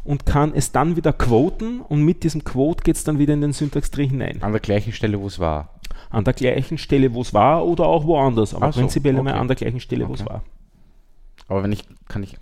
[0.04, 3.40] und kann es dann wieder quoten und mit diesem Quote geht es dann wieder in
[3.40, 4.42] den Syntax Tree hinein.
[4.42, 5.80] An der gleichen Stelle, wo es war.
[6.10, 9.34] An der gleichen Stelle, wo es war oder auch woanders, aber Ach so, prinzipiell einmal
[9.34, 9.40] okay.
[9.40, 10.30] an der gleichen Stelle, wo es Okay.
[10.30, 10.42] war.
[11.48, 12.36] Aber wenn ich, kann ich,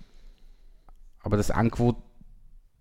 [1.23, 1.99] aber das Anquote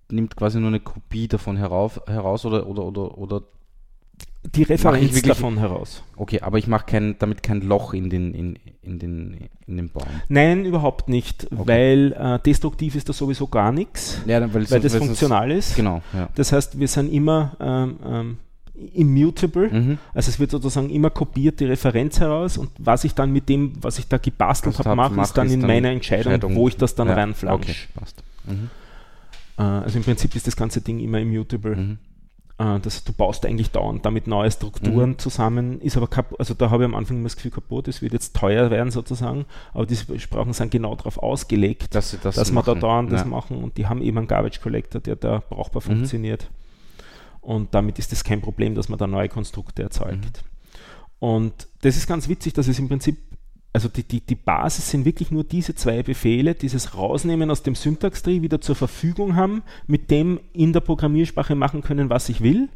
[0.10, 3.42] nimmt quasi nur eine Kopie davon herauf, heraus oder, oder, oder, oder,
[4.56, 6.04] Die Referenz wirklich- davon heraus.
[6.16, 9.90] okay, aber ich mache kein, damit kein Loch in den, in, in den, in den
[9.90, 10.08] Baum.
[10.30, 14.68] Nein, überhaupt nicht, weil äh, destruktiv ist da sowieso gar nichts, Ja, dann- weil, weil
[14.68, 15.76] sonst- das sonst- funktional ist.
[15.76, 16.30] Genau, ja.
[16.36, 18.38] Das heißt, wir sind immer ähm, ähm,
[18.94, 19.70] immutable.
[19.70, 19.98] Mhm.
[20.14, 23.74] Also es wird sozusagen immer kopiert die Referenz heraus und was ich dann mit dem,
[23.82, 26.34] was ich da gebastelt habe, hab- mache, mach, ist dann ist in dann meiner Entscheidung,
[26.34, 26.56] Entscheidung.
[26.56, 27.72] wo ich das dann Ja, reinflansche.
[27.72, 28.24] Okay, passt.
[28.46, 28.70] Mhm.
[29.58, 31.76] Äh, also im Prinzip ist das ganze Ding immer immutable.
[31.76, 31.98] Mhm.
[32.60, 35.18] Äh, das, du baust eigentlich dauernd damit neue Strukturen Mhm.
[35.20, 38.02] zusammen, ist aber kaputt, also da habe ich am Anfang immer das Gefühl kaputt, es
[38.02, 42.52] wird jetzt teuer werden sozusagen, aber diese Sprachen sind genau darauf ausgelegt, Dass das dass
[42.52, 43.28] wir da dauernd das ja.
[43.28, 45.86] machen und die haben eben einen Garbage Collector, der da brauchbar Mhm.
[45.98, 46.50] funktioniert.
[47.42, 50.16] Und damit ist es kein Problem, dass man da neue Konstrukte erzeugt.
[50.44, 50.58] Mhm.
[51.20, 53.18] Und das ist ganz witzig, dass es im Prinzip,
[53.78, 57.76] also die, die, die Basis sind wirklich nur diese zwei Befehle, dieses Rausnehmen aus dem
[57.76, 62.70] Syntax-Tree wieder zur Verfügung haben, mit dem in der Programmiersprache machen können, was ich will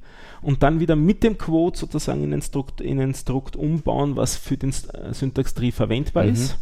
[0.43, 4.38] und dann wieder mit dem Quote sozusagen in ein Strukt, in ein Strukt umbauen, was
[4.38, 6.34] für den äh, Syntax-Tree verwendbar Mhm.
[6.34, 6.60] ist.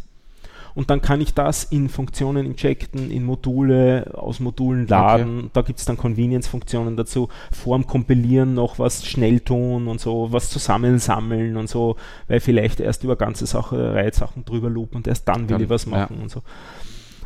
[0.74, 5.50] Und dann kann ich das in Funktionen injecten, in Module, aus Modulen laden.
[5.52, 7.28] Da gibt es dann Convenience-Funktionen dazu.
[7.50, 11.96] Vorm Kompilieren noch was schnell tun und so, was zusammensammeln und so,
[12.28, 15.62] weil vielleicht erst über ganze Sache, Reihe Sachen drüber loop und erst dann will Dann,
[15.62, 15.90] ich was ja.
[15.90, 16.42] machen und so.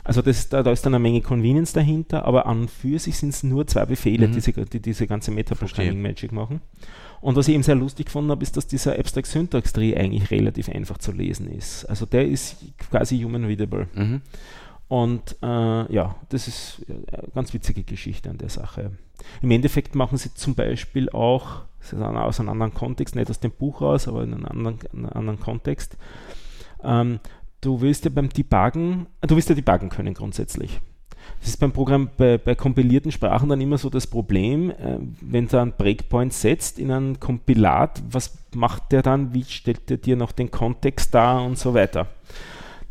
[0.05, 3.16] Also das, da, da ist dann eine Menge Convenience dahinter, aber an und für sich
[3.16, 4.32] sind es nur zwei Befehle, Mhm.
[4.32, 6.61] die, die diese ganze Metaprogramming-Magic machen.
[7.22, 10.30] Und was ich eben sehr lustig gefunden habe, ist, dass dieser Abstract Syntax Tree eigentlich
[10.30, 11.86] relativ einfach zu lesen ist.
[11.86, 12.57] Also der ist
[12.90, 13.88] quasi human readable.
[13.94, 14.20] Mhm.
[14.88, 18.90] Und äh, ja, das ist eine ganz witzige Geschichte an der Sache.
[19.40, 23.80] Im Endeffekt machen sie zum Beispiel auch, aus einem anderen Kontext, nicht aus dem Buch
[23.80, 25.96] raus, aber in einem anderen, in einem anderen Kontext.
[26.82, 27.20] Ähm,
[27.64, 30.80] du willst ja beim Debuggen, äh, du willst ja debuggen können grundsätzlich.
[31.40, 35.48] Das ist beim Programm, bei, bei kompilierten Sprachen dann immer so das Problem, äh, wenn
[35.48, 40.16] du einen Breakpoint setzt in ein Kompilat, was macht der dann, wie stellt der dir
[40.16, 42.08] noch den Kontext dar und so weiter.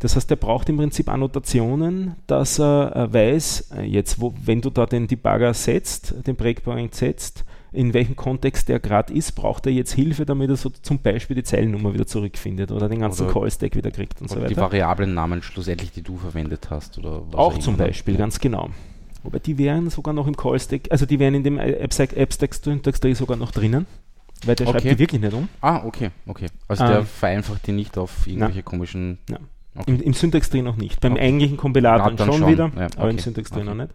[0.00, 4.70] Das heißt, er braucht im Prinzip Annotationen, dass er weiß, äh, jetzt, wo, wenn du
[4.70, 7.44] da den Debugger setzt, den Breakpoint setzt,
[7.74, 11.36] in welchem Kontext der gerade ist, braucht er jetzt Hilfe, damit er so zum Beispiel
[11.36, 14.66] die Zeilennummer wieder zurückfindet oder den ganzen Call-Stack wieder kriegt und so Oder die weiter.
[14.66, 16.98] Variablen-Namen schlussendlich, die du verwendet hast.
[16.98, 17.84] Oder was Auch zum ne?
[17.84, 18.70] Beispiel, ganz genau.
[19.22, 23.00] Wobei die wären sogar noch im Call-Stack, also die wären in dem Abstract, Abstract Syntax
[23.00, 23.86] Tree sogar noch drinnen,
[24.44, 24.90] weil der schreibt Okay.
[24.90, 25.48] die wirklich nicht um.
[25.60, 26.46] Ah, okay, okay.
[26.68, 29.18] Also Ähm, der vereinfacht die nicht auf irgendwelche komischen.
[29.30, 29.38] Ja.
[29.76, 29.90] Okay.
[29.92, 31.00] Im, Im Syntax Tree noch nicht.
[31.00, 31.22] Beim Okay.
[31.22, 32.50] eigentlichen Kompilat Ja, dann, dann schon, schon.
[32.52, 33.22] wieder, Ja, aber im okay.
[33.22, 33.68] Syntax Tree Okay.
[33.70, 33.90] noch nicht.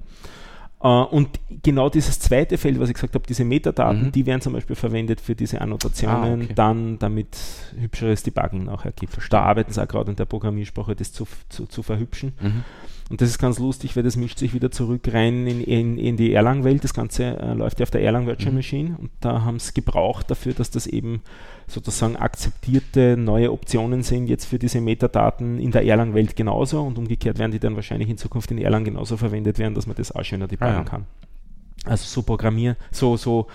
[0.82, 1.30] Äh, und
[1.64, 4.12] genau dieses zweite Feld, was ich gesagt habe, diese Metadaten, Mhm.
[4.12, 6.54] die werden zum Beispiel verwendet für diese Annotationen, Ah, okay.
[6.56, 7.38] dann damit
[7.78, 9.18] hübscheres Debugging nachher gibt.
[9.30, 12.34] Da arbeiten sie auch gerade in der Programmiersprache, das zu, zu, zu verhübschen.
[12.42, 12.64] Mhm.
[13.10, 16.16] Und das ist ganz lustig, weil das mischt sich wieder zurück rein in, in, in
[16.16, 16.84] die Erlang-Welt.
[16.84, 18.58] Das Ganze äh, läuft ja auf der Erlang Virtual Mhm.
[18.58, 21.22] Machine und da haben sie gebraucht dafür, dass das eben
[21.70, 27.38] sozusagen akzeptierte neue Optionen sind jetzt für diese Metadaten in der Erlang-Welt genauso und umgekehrt
[27.40, 30.24] werden die dann wahrscheinlich in Zukunft in Erlang genauso verwendet werden, dass man das auch
[30.24, 30.84] schöner debuggen Ah, ja.
[30.84, 31.06] kann.
[31.86, 33.48] Also so programmieren, so, so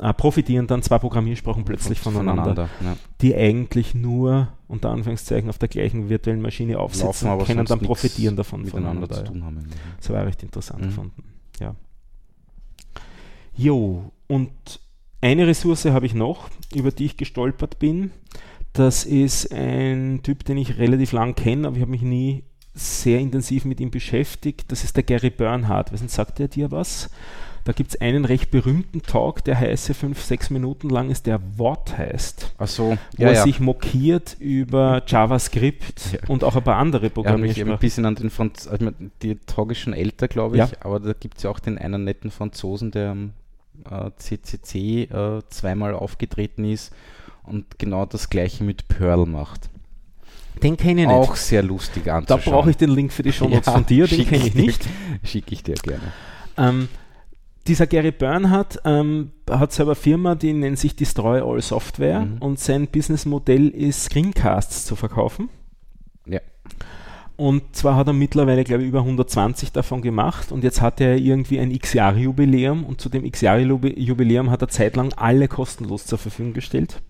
[0.00, 2.96] äh, profitieren dann zwei Programmiersprachen plötzlich voneinander, Ja.
[3.20, 7.80] die eigentlich nur unter Anführungszeichen auf der gleichen virtuellen Maschine aufsitzen Laufen und können dann
[7.80, 9.14] profitieren davon miteinander voneinander.
[9.26, 9.56] zu tun haben.
[9.58, 9.78] irgendwie.
[9.98, 10.86] Das war recht interessant Mhm.
[10.86, 11.24] gefunden.
[11.60, 11.74] Ja.
[13.56, 14.80] Jo, und
[15.20, 18.10] eine Ressource habe ich noch, über die ich gestolpert bin.
[18.72, 23.18] Das ist ein Typ, den ich relativ lang kenne, aber ich habe mich nie sehr
[23.18, 24.70] intensiv mit ihm beschäftigt.
[24.70, 25.90] Das ist der Gary Bernhardt.
[25.92, 27.10] Nicht, sagt er dir was?
[27.64, 31.40] Da gibt es einen recht berühmten Talk, der heiße fünf, sechs Minuten lang ist, der
[31.58, 33.42] Wort heißt, Ach so, wo ja, er ja.
[33.42, 36.20] sich mokiert über JavaScript Ja.
[36.28, 37.72] und auch ein paar andere Er hat mich Programmiersprachen.
[37.72, 40.68] ein bisschen an den Franz also ich die Talk ist schon älter, glaube ich, Ja.
[40.80, 43.32] aber da gibt es ja auch den einen netten Franzosen, der am
[43.90, 46.92] äh, CCC äh, zweimal aufgetreten ist
[47.44, 49.68] und genau das gleiche mit Perl macht.
[50.62, 51.16] Den kenne ich nicht.
[51.16, 52.52] Auch sehr lustig Da anzuschauen.
[52.54, 54.84] brauche ich den Link für die Shownotes Ja, von dir, den kenne ich nicht.
[55.24, 56.12] Schicke ich dir gerne.
[56.58, 56.88] Ähm,
[57.66, 62.38] dieser Gary Bernhardt ähm, hat selber eine Firma, die nennt sich Destroy All Software Mhm.
[62.38, 65.48] und sein Businessmodell ist Screencasts zu verkaufen.
[66.26, 66.40] Ja.
[67.40, 71.16] Und zwar hat er mittlerweile, glaube ich, über 120 davon gemacht und jetzt hat er
[71.16, 77.00] irgendwie ein X-Jahre-Jubiläum und zu dem X-Jahre-Jubiläum hat er zeitlang alle kostenlos zur Verfügung gestellt.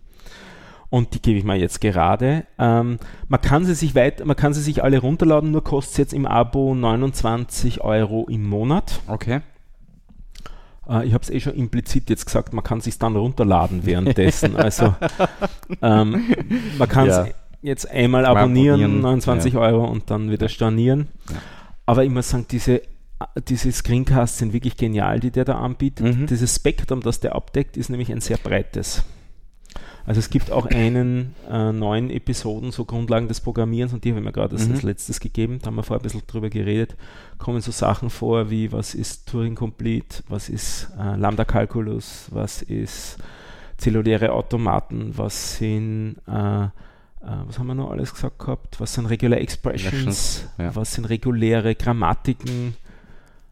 [0.89, 2.45] Und die gebe ich mal jetzt gerade.
[2.61, 5.99] Ähm, man, kann sie sich weit, man kann sie sich alle runterladen, nur kostet es
[5.99, 9.01] jetzt im Abo 29 Euro im Monat.
[9.09, 9.41] Okay.
[10.89, 14.55] Äh, ich habe es eh schon implizit jetzt gesagt, man kann sich dann runterladen währenddessen.
[14.55, 14.95] also
[15.83, 16.37] ähm,
[16.79, 17.27] man kann es Ja.
[17.63, 19.61] Jetzt einmal Mal abonnieren, abonnieren, 29 ja.
[19.61, 21.09] Euro und dann wieder stornieren.
[21.31, 21.37] Ja.
[21.87, 22.83] Aber ich muss sagen, diese,
[23.49, 26.17] diese Screencasts sind wirklich genial, die der da anbietet.
[26.17, 26.27] Mhm.
[26.27, 29.03] Dieses Spektrum, das der abdeckt, ist nämlich ein sehr breites.
[30.07, 34.21] Also es gibt auch einen äh, neuen Episoden, so Grundlagen des Programmierens, und die habe
[34.21, 34.75] ich mir gerade als, Mhm.
[34.75, 35.59] als letztes gegeben.
[35.61, 36.97] Da haben wir vorher ein bisschen drüber geredet.
[37.39, 42.63] Kommen so Sachen vor wie, was ist Turing Complete, was ist äh, Lambda Calculus, was
[42.63, 43.19] ist
[43.77, 46.69] zelluläre Automaten, was sind, äh,
[47.21, 50.75] was haben wir noch alles gesagt gehabt, was sind Regular Expressions, ja.
[50.75, 52.75] was sind reguläre Grammatiken,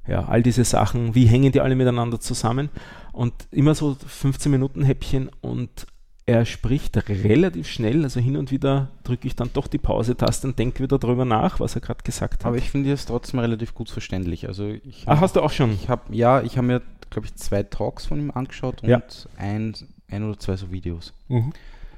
[0.06, 2.70] ja, all diese Sachen, wie hängen die alle miteinander zusammen?
[3.12, 5.86] Und immer so 15 Minuten Häppchen und
[6.24, 10.58] er spricht relativ schnell, also hin und wieder drücke ich dann doch die Pause-Taste und
[10.58, 12.46] denke wieder drüber nach, was er gerade gesagt hat.
[12.46, 14.46] Aber ich finde es trotzdem relativ gut verständlich.
[14.46, 15.72] Also ich ah, hast du auch schon?
[15.72, 19.02] Ich habe, ja, ich habe mir, glaube ich, zwei Talks von ihm angeschaut und Ja.
[19.38, 19.74] ein,
[20.10, 21.14] ein oder zwei so Videos.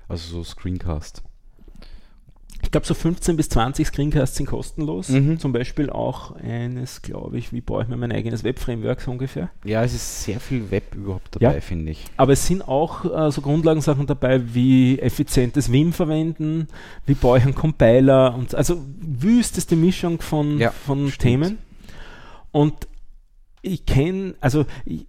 [0.09, 1.25] Also so Screencast.
[2.63, 5.09] Ich glaube, so 15 bis 20 Screencasts sind kostenlos.
[5.09, 5.39] Mhm.
[5.39, 9.51] Zum Beispiel auch eines, glaube ich, wie baue ich mir mein eigenes Web-Framework so ungefähr.
[9.65, 11.61] Ja, es ist sehr viel Web überhaupt dabei, Ja.
[11.61, 12.05] finde ich.
[12.17, 16.69] Aber es sind auch äh, so Grundlagensachen dabei, wie effizientes Vim verwenden,
[17.07, 21.19] wie baue ich einen Compiler und also wüsteste Mischung von, Ja, von stimmt.
[21.21, 21.59] Themen.
[22.53, 22.75] Und
[23.63, 25.07] ich kenne, also ich,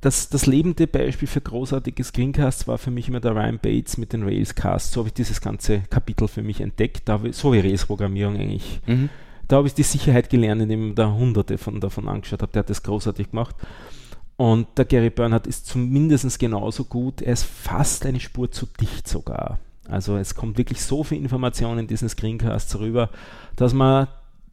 [0.00, 4.12] das, das lebende Beispiel für großartige Screencasts war für mich immer der Ryan Bates mit
[4.12, 4.92] den Railscasts.
[4.92, 7.08] So habe ich dieses ganze Kapitel für mich entdeckt.
[7.08, 9.08] Da habe ich, so wie Rails-Programmierung eigentlich Mhm.
[9.48, 12.52] da habe ich die Sicherheit gelernt, indem ich da hunderte von davon angeschaut habe.
[12.52, 13.56] Der hat das großartig gemacht.
[14.36, 17.20] Und der Gary Bernhardt ist zumindest genauso gut.
[17.20, 19.58] Er ist fast eine Spur zu dicht sogar.
[19.88, 23.10] Also es kommt wirklich so viel Information in diesen Screencasts rüber,
[23.56, 24.06] dass man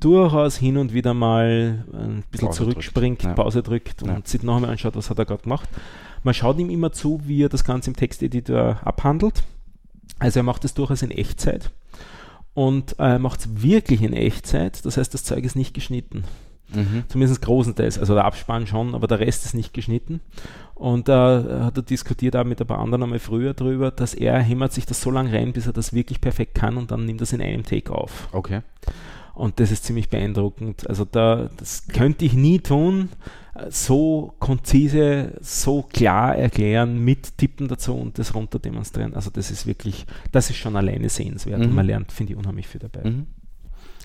[0.06, 3.36] durchaus hin und wieder mal ein bisschen Pause zurückspringt, drückt.
[3.36, 4.22] Pause drückt und Ja.
[4.24, 5.68] sich noch einmal anschaut, was hat er gerade gemacht.
[6.24, 9.44] Man schaut ihm immer zu, wie er das Ganze im Texteditor abhandelt.
[10.20, 11.72] Also er macht es durchaus in Echtzeit
[12.54, 14.86] und äh, macht es wirklich in Echtzeit.
[14.86, 16.24] Das heißt, das Zeug ist nicht geschnitten.
[16.74, 17.04] Mhm.
[17.10, 18.00] Zumindest großenteils.
[18.00, 20.20] Also der Abspann schon, aber der Rest ist nicht geschnitten.
[20.74, 24.40] Und da hat er diskutiert auch mit ein paar anderen einmal früher drüber, dass er
[24.40, 27.22] hämmert sich das so lange rein, bis er das wirklich perfekt kann und dann nimmt
[27.22, 28.30] er es in einem Take auf.
[28.32, 28.62] Okay.
[29.36, 30.88] Und das ist ziemlich beeindruckend.
[30.90, 33.10] Also da, das könnte ich nie tun.
[33.70, 39.14] So konzise, so klar erklären, mit Tippen dazu und das runter demonstrieren.
[39.14, 41.62] Also das ist wirklich, das ist schon alleine sehenswert.
[41.62, 41.76] Und Mhm.
[41.76, 43.10] man lernt, finde ich, unheimlich viel dabei.
[43.10, 43.28] Mhm.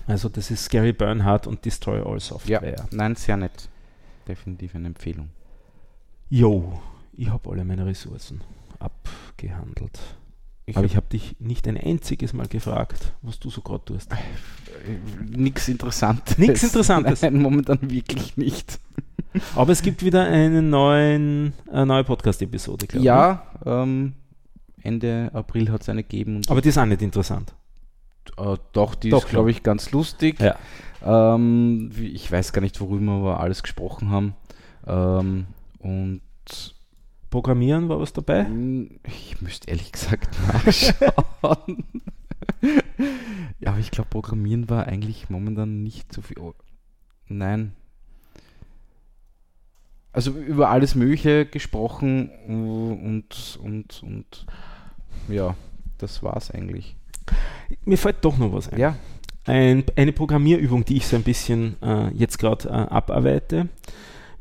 [0.07, 2.85] Also das ist Gary Bernhardt und Destroy All Ja, Software.
[2.91, 3.67] nein, sehr nett.
[4.27, 5.29] Definitiv eine Empfehlung.
[6.29, 6.79] Jo,
[7.13, 8.41] ich habe alle meine Ressourcen
[8.79, 9.99] abgehandelt.
[10.65, 13.83] Ich Aber hab- ich habe dich nicht ein einziges Mal gefragt, was du so gerade
[13.85, 14.11] tust.
[15.29, 16.37] Nichts Interessantes.
[16.37, 17.21] Nix Interessantes.
[17.21, 18.79] Nein, momentan wirklich nicht.
[19.55, 23.05] Aber es gibt wieder eine neuen, äh, neue Podcast-Episode, glaube ich.
[23.05, 24.13] Ja, ähm,
[24.81, 26.41] Ende April hat es eine gegeben.
[26.49, 27.53] Aber die ist auch nicht interessant.
[28.37, 30.39] Äh, doch, die Doch, ist, glaube ich, ganz lustig.
[30.39, 30.55] Ja.
[31.03, 34.35] Ähm, ich weiß gar nicht, worüber wir alles gesprochen haben.
[34.85, 35.45] Ähm,
[35.79, 36.21] und
[37.31, 38.43] Programmieren war was dabei?
[38.43, 41.85] mm, ich müsste ehrlich gesagt nachschauen.
[43.59, 46.37] ja, aber ich glaube, Programmieren war eigentlich momentan nicht so viel.
[46.39, 46.53] Oh,
[47.27, 47.73] nein.
[50.13, 54.45] Also über alles Mögliche gesprochen und, und, und
[55.29, 55.55] ja,
[55.97, 56.97] das war's eigentlich.
[57.85, 58.77] Mir fällt doch noch was ein.
[58.77, 58.97] Ja,
[59.45, 63.69] ein, eine Programmierübung, die ich so ein bisschen äh, jetzt gerade äh, abarbeite.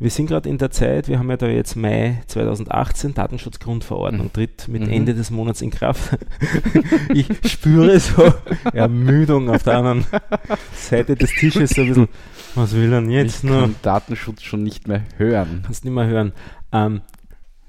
[0.03, 4.32] Wir sind gerade in der Zeit, wir haben ja da jetzt Mai 2018, Datenschutzgrundverordnung Mhm.
[4.32, 4.90] tritt mit Mhm.
[4.92, 6.16] Ende des Monats in Kraft.
[7.14, 8.32] ich spüre so
[8.72, 10.07] Ermüdung auf der anderen
[10.74, 12.09] Seite des Tisches, so ein bisschen,
[12.55, 13.68] was will er denn jetzt ich noch?
[13.82, 15.61] Datenschutz schon nicht mehr hören.
[15.64, 16.32] Kannst nicht mehr hören.
[16.72, 17.03] Ähm,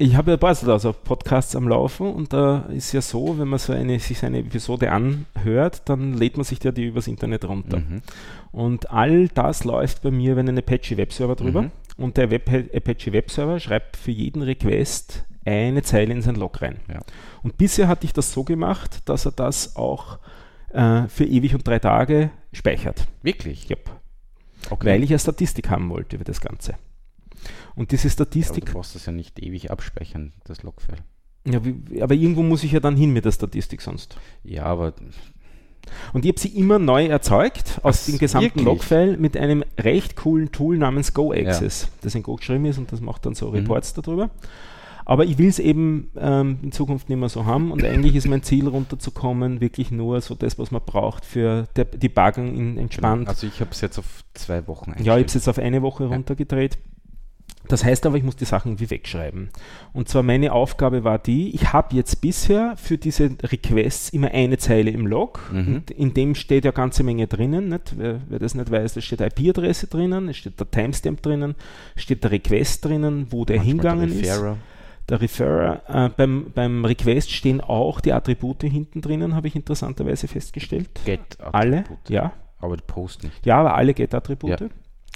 [0.02, 3.48] ich habe ja ein so also Podcasts am Laufen und da ist ja so, wenn
[3.48, 7.08] man so eine, sich so eine Episode anhört, dann lädt man sich ja die übers
[7.08, 7.80] Internet runter.
[7.80, 8.02] Mhm.
[8.52, 11.64] Und all das läuft bei mir über einen Apache Webserver drüber.
[11.64, 11.72] Mhm.
[11.98, 16.78] Und der Web Apache Webserver schreibt für jeden Request eine Zeile in sein Log rein.
[16.88, 17.00] Ja.
[17.44, 20.20] Und bisher hatte ich das so gemacht, dass er das auch
[20.74, 23.08] äh, für ewig und drei Tage speichert.
[23.22, 23.70] Wirklich?
[23.70, 23.92] Yep.
[24.70, 24.88] Okay.
[24.88, 26.76] Weil ich ja Statistik haben wollte über das Ganze.
[27.76, 31.00] Und diese Statistik du brauchst das ja nicht ewig abspeichern, das Logfile.
[31.46, 34.18] Ja, wie, aber irgendwo muss ich ja dann hin mit der Statistik sonst.
[34.44, 34.94] Ja, aber
[36.14, 38.60] Und ich habe sie immer neu erzeugt aus dem gesamten?
[38.64, 43.02] Logfile mit einem recht coolen Tool namens GoAccess, das in Go geschrieben ist und das
[43.02, 43.56] macht dann so Mhm.
[43.56, 44.30] Reports darüber.
[45.04, 48.28] Aber ich will es eben ähm, in Zukunft nicht mehr so haben und eigentlich ist
[48.28, 53.28] mein Ziel runterzukommen, wirklich nur so das, was man braucht für der, Debuggen in entspannt.
[53.28, 55.34] also ich habe es jetzt auf zwei Wochen Ja, ich habe es eingestellt.
[55.42, 56.10] jetzt auf eine Woche Ja.
[56.12, 56.78] runtergedreht.
[57.72, 59.50] Das heißt aber, ich muss die Sachen irgendwie wegschreiben.
[59.94, 64.58] Und zwar meine Aufgabe war die, ich habe jetzt bisher für diese Requests immer eine
[64.58, 65.40] Zeile im Log.
[65.54, 65.84] Mhm.
[65.96, 67.70] In dem steht ja ganze Menge drinnen.
[67.70, 67.94] Nicht?
[67.98, 71.56] Wer, wer das nicht weiß, da steht IP-Adresse drinnen, es steht der Timestamp drinnen,
[71.96, 74.58] steht der Request drinnen, wo der Manchmal hingegangen der ist.
[75.08, 75.82] Der Referrer.
[75.88, 80.90] Äh, beim, beim Request stehen auch die Attribute hinten drinnen, habe ich interessanterweise festgestellt.
[81.06, 82.10] Get Alle, Attribut.
[82.10, 82.34] ja.
[82.62, 83.46] Aber der Post nicht.
[83.46, 84.62] Ja, aber alle Get-Attribute.
[84.62, 84.68] Ja.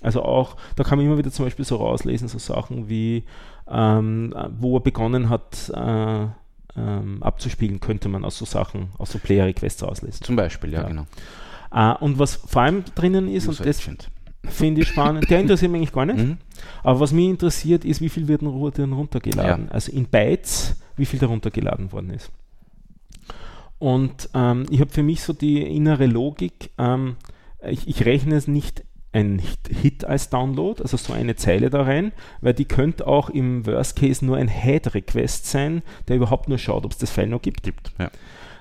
[0.01, 3.23] Also auch, da kann man immer wieder zum Beispiel so rauslesen, so Sachen wie,
[3.69, 6.27] ähm, wo er begonnen hat äh,
[6.77, 10.23] ähm, abzuspielen, könnte man aus so Sachen, aus so Player-Requests rauslesen.
[10.25, 10.87] Zum Beispiel, ja, Ja.
[10.89, 11.05] genau.
[11.73, 13.79] Äh, und was vor allem drinnen ist, und das
[14.47, 16.37] finde ich spannend, der interessiert mich eigentlich gar nicht, Mhm.
[16.83, 19.69] aber was mich interessiert, ist, wie viel wird denn ru- denn runtergeladen?
[19.71, 22.29] Also in Bytes, wie viel da runtergeladen worden ist.
[23.79, 27.15] Und ähm, ich habe für mich so die innere Logik, ähm,
[27.67, 28.83] ich, ich rechne es nicht
[29.15, 29.41] ein
[29.81, 32.11] Hit, als Download, also so eine Zeile da rein,
[32.41, 36.85] weil die könnte auch im Worst Case nur ein Head-Request sein, der überhaupt nur schaut,
[36.85, 38.11] ob es das File noch gibt Gibt, ja.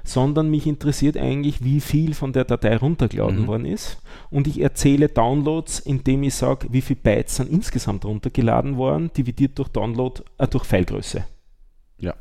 [0.05, 3.47] sondern mich interessiert eigentlich, wie viel von der Datei runtergeladen Mhm.
[3.47, 3.99] worden ist.
[4.31, 9.59] Und ich erzähle Downloads, indem ich sage, wie viele Bytes sind insgesamt runtergeladen worden, dividiert
[9.59, 11.25] durch Download, äh, durch Filegröße.
[11.99, 12.15] Ja.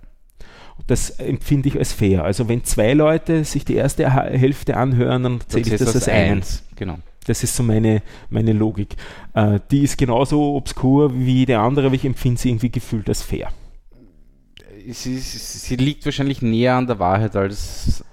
[0.88, 2.24] Das empfinde ich als fair.
[2.24, 6.32] Also wenn zwei Leute sich die erste Hälfte anhören, dann zähle ich das als eins.
[6.32, 6.64] eins.
[6.76, 6.98] Genau.
[7.30, 8.96] Das ist so meine, meine Logik.
[9.34, 13.22] Äh, die ist genauso obskur wie jede andere, aber ich empfinde sie irgendwie gefühlt als
[13.22, 13.50] fair.
[14.90, 18.04] Sie, sie, liegt wahrscheinlich näher an der Wahrheit als.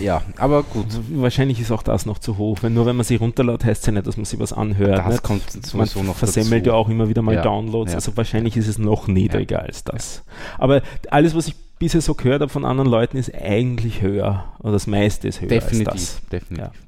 [0.00, 0.86] Ja, aber gut.
[1.10, 3.86] Wahrscheinlich ist auch das noch zu hoch, weil nur wenn man sie runterlädt, heißt es
[3.86, 4.98] ja nicht, dass man sie was anhört.
[4.98, 5.22] Das nicht?
[5.22, 6.74] kommt man sowieso noch versemmelt dazu.
[6.74, 7.96] ja auch immer wieder mal Ja, Downloads, ja.
[7.96, 10.22] also wahrscheinlich ist es noch niedriger als das.
[10.58, 14.72] Aber alles, was ich bisher so gehört habe von anderen Leuten, ist eigentlich höher, oder
[14.72, 16.20] das meiste ist höher als Definitiv, das.
[16.30, 16.85] definitiv.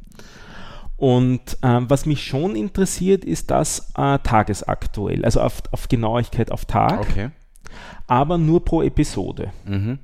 [0.98, 6.64] Und ähm, was mich schon interessiert, ist das äh, tagesaktuell, also auf, auf Genauigkeit auf
[6.66, 7.30] Tag, Okay.
[8.08, 9.52] aber nur pro Episode.
[9.64, 10.00] Mhm.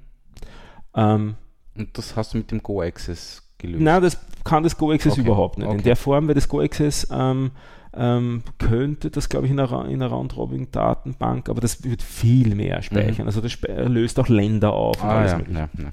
[0.95, 1.35] Ähm,
[1.77, 3.83] Und das hast du mit dem Go-Access gelöst.
[3.83, 5.67] Na, das kann das Go-Access Okay, überhaupt nicht.
[5.67, 5.83] In okay.
[5.83, 7.51] der Form, weil das Go-Access ähm,
[7.97, 12.83] ähm, könnte das, glaube ich, in einer, in einer Round-Robin-Datenbank, aber das wird viel mehr
[12.83, 13.27] speichern.
[13.27, 15.11] Also das löst auch Länder auf und Mhm.
[15.13, 15.59] ah, alles ja, mögliche.
[15.59, 15.91] ja, ja.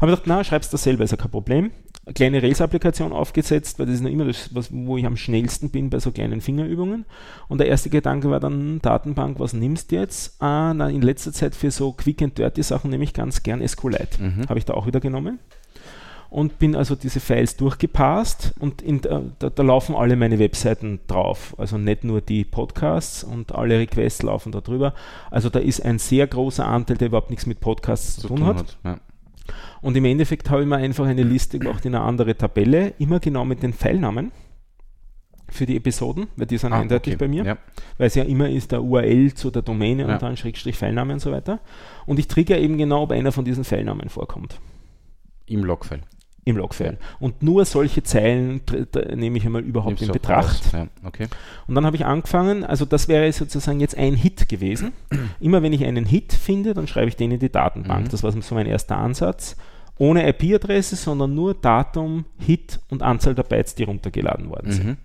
[0.00, 1.70] Habe ich gedacht, na, schreibst das selber, ist ja kein Problem.
[2.06, 5.70] Eine kleine Rails-Applikation aufgesetzt, weil das ist noch immer das, was, wo ich am schnellsten
[5.70, 7.04] bin bei so kleinen Fingerübungen.
[7.48, 10.40] Und der erste Gedanke war dann, hm, Datenbank, was nimmst du jetzt?
[10.40, 13.66] Ah, na, in letzter Zeit für so Quick and Dirty Sachen nehme ich ganz gern
[13.66, 14.22] SQLite.
[14.22, 14.48] Mhm.
[14.48, 15.38] Habe ich da auch wieder genommen.
[16.30, 21.54] Und bin also diese Files durchgepasst und der- da, da laufen alle meine Webseiten drauf.
[21.56, 24.92] Also nicht nur die Podcasts und alle Requests laufen da drüber.
[25.30, 28.76] Also da ist ein sehr großer Anteil, der überhaupt nichts mit Podcasts zu, tun hat.
[28.84, 28.98] Ja.
[29.80, 33.20] Und im Endeffekt habe ich mir einfach eine Liste gemacht in eine andere Tabelle, immer
[33.20, 34.32] genau mit den Pfeilnamen
[35.50, 37.24] für die Episoden, weil die sind Ah, eindeutig okay.
[37.24, 37.58] bei mir, Ja.
[37.96, 40.12] weil es ja immer ist der URL zu der Domäne Ja.
[40.14, 41.60] und dann Schrägstrich Pfeilname und so weiter.
[42.06, 44.60] Und ich trigger eben genau, ob einer von diesen Pfeilnamen vorkommt.
[45.46, 46.02] Im Logfile.
[46.48, 46.96] Im Logfile.
[47.20, 48.62] Und nur solche Zeilen
[49.14, 50.72] nehme ich einmal überhaupt in Betracht.
[50.72, 51.28] Ja, okay.
[51.66, 54.92] Und dann habe ich angefangen, also das wäre sozusagen jetzt ein Hit gewesen.
[55.40, 58.06] Immer wenn ich einen Hit finde, dann schreibe ich den in die Datenbank.
[58.06, 58.10] Mhm.
[58.10, 59.56] Das war so mein erster Ansatz.
[59.98, 64.86] Ohne IP-Adresse, sondern nur Datum, Hit und Anzahl der Bytes, die runtergeladen worden sind.
[64.86, 64.96] Mhm.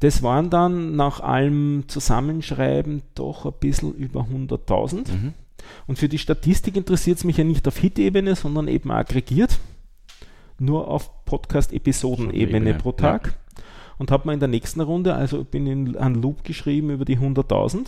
[0.00, 5.12] Das waren dann nach allem Zusammenschreiben doch ein bisschen über 100.000.
[5.12, 5.34] Mhm.
[5.86, 9.58] Und für die Statistik interessiert es mich ja nicht auf Hit-Ebene, sondern eben aggregiert
[10.62, 13.26] nur auf Podcast-Episoden-Ebene pro Tag.
[13.26, 13.62] Ja.
[13.98, 17.18] Und habe mir in der nächsten Runde, also bin in einen Loop geschrieben über die
[17.18, 17.86] 100.000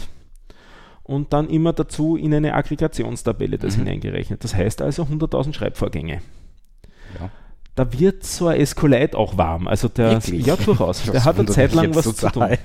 [1.03, 3.85] und dann immer dazu in eine Aggregationstabelle das mhm.
[3.85, 4.45] hineingerechnet.
[4.45, 6.21] Das heißt also 100.000 Schreibvorgänge.
[7.19, 7.31] Ja.
[7.75, 9.67] Da wird so ein Escolite auch warm.
[9.67, 10.47] Also der, Wirklich?
[10.47, 11.03] ja durchaus.
[11.11, 12.49] der hat eine Zeit lang was zu tun.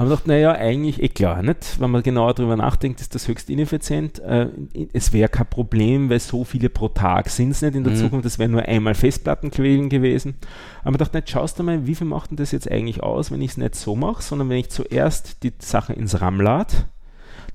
[0.00, 1.78] haben wir gedacht, naja, eigentlich eh klar, nicht?
[1.78, 4.18] Wenn man genauer darüber nachdenkt, ist das höchst ineffizient.
[4.20, 4.48] Äh,
[4.94, 7.98] es wäre kein Problem, weil so viele pro Tag sind es nicht in der mhm.
[7.98, 10.36] Zukunft, das wäre nur einmal Festplattenquellen gewesen.
[10.84, 13.30] Aber ich dachte, nicht, schaust du mal, wie viel macht denn das jetzt eigentlich aus,
[13.30, 16.72] wenn ich es nicht so mache, sondern wenn ich zuerst die Sache ins RAM lade,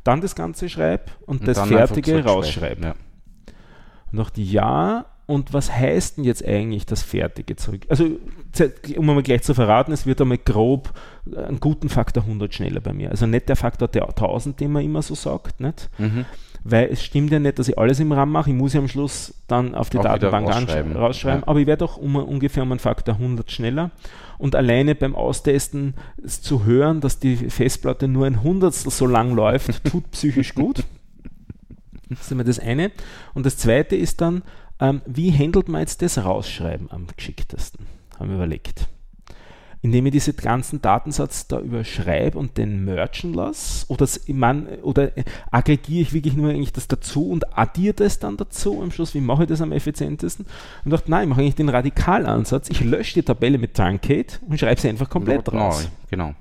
[0.03, 2.81] dann das Ganze schreibe und, und das Fertige rausschreibe.
[2.83, 2.93] Ja.
[4.11, 7.81] Und dachte, ja, und was heißt denn jetzt eigentlich das Fertige zurück?
[7.89, 8.05] Also,
[8.95, 10.93] um mal gleich zu verraten, es wird einmal grob
[11.35, 13.09] einen guten Faktor 100 schneller bei mir.
[13.09, 15.89] Also nicht der Faktor der 1000, den man immer so sagt, nicht?
[15.97, 16.25] Mhm.
[16.63, 18.49] Weil es stimmt ja nicht, dass ich alles im RAM mache.
[18.51, 21.47] Ich muss ja am Schluss dann auf die Auch Datenbank rausschreiben, rausschreiben ja.
[21.47, 23.91] aber ich werde auch um, ungefähr um einen Faktor 100 schneller.
[24.37, 25.95] Und alleine beim Austesten
[26.25, 30.83] zu hören, dass die Festplatte nur ein Hundertstel so lang läuft, tut psychisch gut.
[32.07, 32.91] Das ist immer das eine.
[33.33, 34.43] Und das zweite ist dann,
[34.79, 37.85] ähm, wie handelt man jetzt das Rausschreiben am geschicktesten?
[38.19, 38.87] Haben wir überlegt.
[39.81, 43.85] Indem ich diesen ganzen Datensatz da überschreibe und den merchen lasse?
[43.87, 45.11] Oder, man, oder
[45.51, 49.13] aggregiere ich wirklich nur eigentlich das dazu und addiere das dann dazu am Schluss?
[49.13, 50.47] Wie mache ich das am effizientesten?
[50.83, 52.69] Und dachte, nein, ich mache eigentlich den Radikalansatz.
[52.69, 55.83] Ich lösche die Tabelle mit Truncate und schreibe sie einfach komplett raus.
[55.83, 56.35] Neu, genau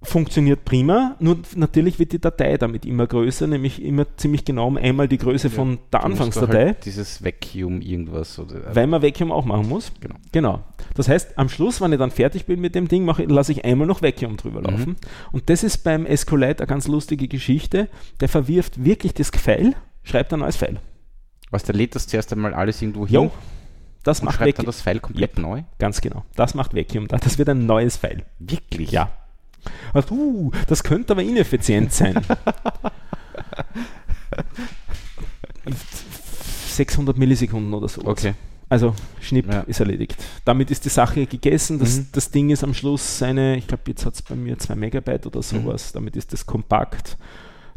[0.00, 4.76] funktioniert prima, nur natürlich wird die Datei damit immer größer, nämlich immer ziemlich genau um
[4.76, 6.66] einmal die Größe ja, von der Anfangsdatei.
[6.66, 8.38] Halt dieses Vacuum irgendwas.
[8.38, 9.92] Oder, weil man Vacuum auch machen muss.
[10.00, 10.14] Genau.
[10.30, 10.64] genau.
[10.94, 13.64] Das heißt, am Schluss, wenn ich dann fertig bin mit dem Ding, mache, lasse ich
[13.64, 14.66] einmal noch Vacuum drüber mhm.
[14.66, 14.90] laufen.
[14.90, 14.96] Mhm.
[15.32, 17.88] Und das ist beim SQLite eine ganz lustige Geschichte.
[18.20, 19.74] Der verwirft wirklich das File,
[20.04, 20.78] schreibt ein neues File.
[21.50, 23.14] Was, der lädt das zuerst einmal alles irgendwo hin?
[23.14, 23.30] Jo.
[24.04, 24.64] Das macht schreibt Vacuum.
[24.64, 25.38] dann das File komplett yep.
[25.38, 25.62] neu?
[25.78, 26.24] Ganz genau.
[26.36, 27.08] Das macht Vacuum.
[27.08, 28.24] Das wird ein neues File.
[28.38, 28.92] Wirklich?
[28.92, 29.10] Ja.
[29.92, 32.20] Also, uh, das könnte aber ineffizient sein.
[36.66, 38.04] 600 Millisekunden oder so.
[38.04, 38.34] Okay.
[38.70, 39.60] Also Schnipp ja.
[39.60, 40.16] ist erledigt.
[40.44, 41.78] Damit ist die Sache gegessen.
[41.78, 42.06] Das, mhm.
[42.12, 45.26] das Ding ist am Schluss seine, ich glaube, jetzt hat es bei mir 2 Megabyte
[45.26, 45.90] oder sowas.
[45.90, 45.94] Mhm.
[45.94, 47.16] Damit ist das kompakt.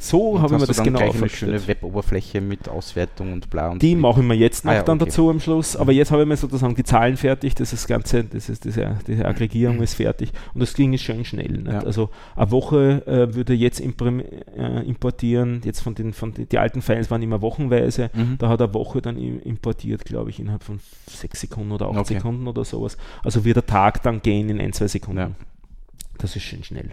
[0.02, 3.70] So habe ich mir das genau gleich eine schöne Web-Oberfläche mit Auswertung und bla.
[3.70, 5.06] Und die machen wir jetzt noch ah, ja, dann okay.
[5.06, 5.76] dazu am Schluss.
[5.76, 7.54] Aber jetzt habe ich mir sozusagen die Zahlen fertig.
[7.54, 9.84] Das, ist das Ganze, das ist diese, diese Aggregierung mhm.
[9.84, 10.32] ist fertig.
[10.56, 11.66] Und das ging schön schnell.
[11.68, 11.82] Ja.
[11.82, 15.62] Also eine Woche äh, würde jetzt äh, importieren.
[15.64, 18.10] Jetzt von den, von den die alten Files waren immer wochenweise.
[18.16, 18.40] Mhm.
[18.40, 22.16] Da hat eine Woche dann importiert, glaube ich, innerhalb von sechs Sekunden oder acht okay.
[22.16, 22.98] Sekunden oder sowas.
[23.24, 25.20] Also wird der Tag dann gehen in ein, zwei Sekunden.
[25.20, 25.32] Ja.
[26.18, 26.90] Das ist schön schnell.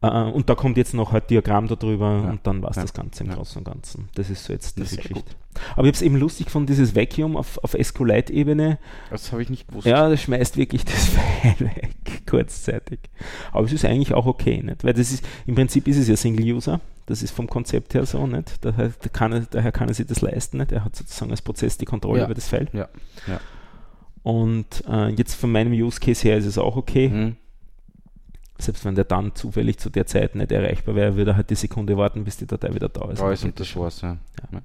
[0.00, 2.30] Uh, und da kommt jetzt noch ein Diagramm darüber ja.
[2.30, 2.82] und dann war es ja.
[2.82, 3.34] das Ganze im ja.
[3.36, 4.08] Großen und Ganzen.
[4.14, 5.14] Das ist so jetzt diese Geschichte.
[5.14, 5.36] Gut.
[5.72, 8.78] Aber ich habe es eben lustig gefunden, dieses Vacuum auf, auf SQLite-Ebene.
[9.10, 9.88] Das habe ich nicht gewusst.
[9.88, 11.06] Ja, das schmeißt wirklich das
[11.42, 11.96] File weg,
[12.26, 13.00] kurzzeitig.
[13.50, 14.84] Aber es ist eigentlich auch okay, nicht?
[14.84, 16.80] Weil das ist, im Prinzip ist es ja Single-User.
[17.06, 18.64] Das ist vom Konzept her so, nicht?
[18.64, 20.70] Daher kann er, daher kann er sich das leisten, nicht?
[20.70, 22.68] Er hat sozusagen als Prozess die Kontrolle über das File.
[24.22, 27.08] Und äh, jetzt von meinem Use Case her ist es auch okay.
[27.08, 27.36] Mhm
[28.58, 31.54] selbst wenn der dann zufällig zu der Zeit nicht erreichbar wäre, würde er halt die
[31.54, 33.20] Sekunde warten, bis die Datei wieder da ist.
[33.20, 34.16] Da ist und das war's, ja.
[34.52, 34.60] ja.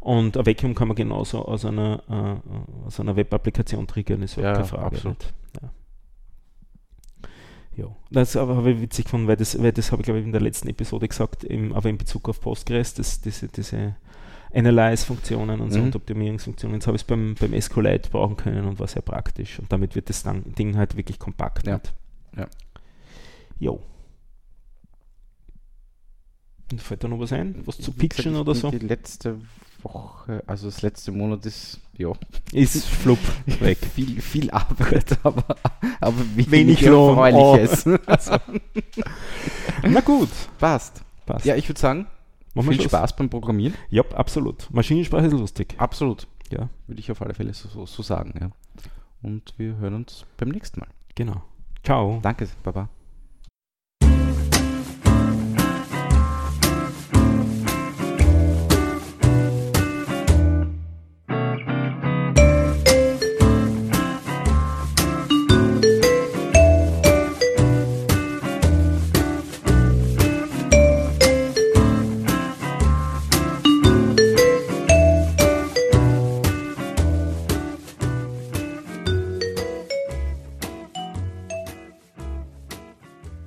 [0.00, 4.52] Und ein Vacuum kann man genauso aus einer, äh, aus einer Web-Applikation triggern, ist ja,
[4.52, 4.96] keine Frage.
[4.96, 5.32] Absolut.
[5.62, 5.70] Ja.
[7.76, 10.32] Ja, das habe ich witzig gefunden, weil das, weil das habe ich glaube ich in
[10.32, 13.94] der letzten Episode gesagt, im, aber in Bezug auf Postgres, das, diese, diese
[14.52, 15.72] Analyze-Funktionen und mhm.
[15.72, 16.76] so und Optimierungsfunktionen.
[16.76, 19.58] Jetzt habe ich es beim, beim SQLite brauchen können und war sehr praktisch.
[19.60, 20.24] Und damit wird das
[20.58, 21.66] Ding halt wirklich kompakt.
[21.66, 21.80] Ja.
[22.36, 22.46] Ja.
[23.58, 23.80] Jo.
[26.78, 27.62] Fällt da noch was ein?
[27.66, 28.70] Was zu pitchen oder so?
[28.70, 29.40] Die letzte
[29.82, 32.12] Woche, also das letzte Monat ist, ja.
[32.52, 33.18] Ist flupp
[33.60, 33.78] weg.
[33.94, 35.56] viel, viel Arbeit, aber,
[36.00, 37.18] aber wenig Lohn.
[37.18, 37.86] Erfreuliches.
[37.86, 37.96] Oh.
[38.06, 38.36] Also.
[39.82, 40.28] Na gut.
[40.58, 41.02] Passt.
[41.26, 41.44] Passt.
[41.44, 42.06] Ja, ich würde sagen,
[42.54, 43.74] Machen viel Spaß beim Programmieren.
[43.88, 44.68] Ja, absolut.
[44.70, 45.74] Maschinensprache ist lustig.
[45.78, 46.26] Absolut.
[46.50, 48.34] Ja, würde ich auf alle Fälle so, so sagen.
[48.40, 48.50] Ja.
[49.22, 50.88] Und wir hören uns beim nächsten Mal.
[51.14, 51.42] Genau.
[51.82, 52.20] Ciao.
[52.22, 52.88] Danke, Baba.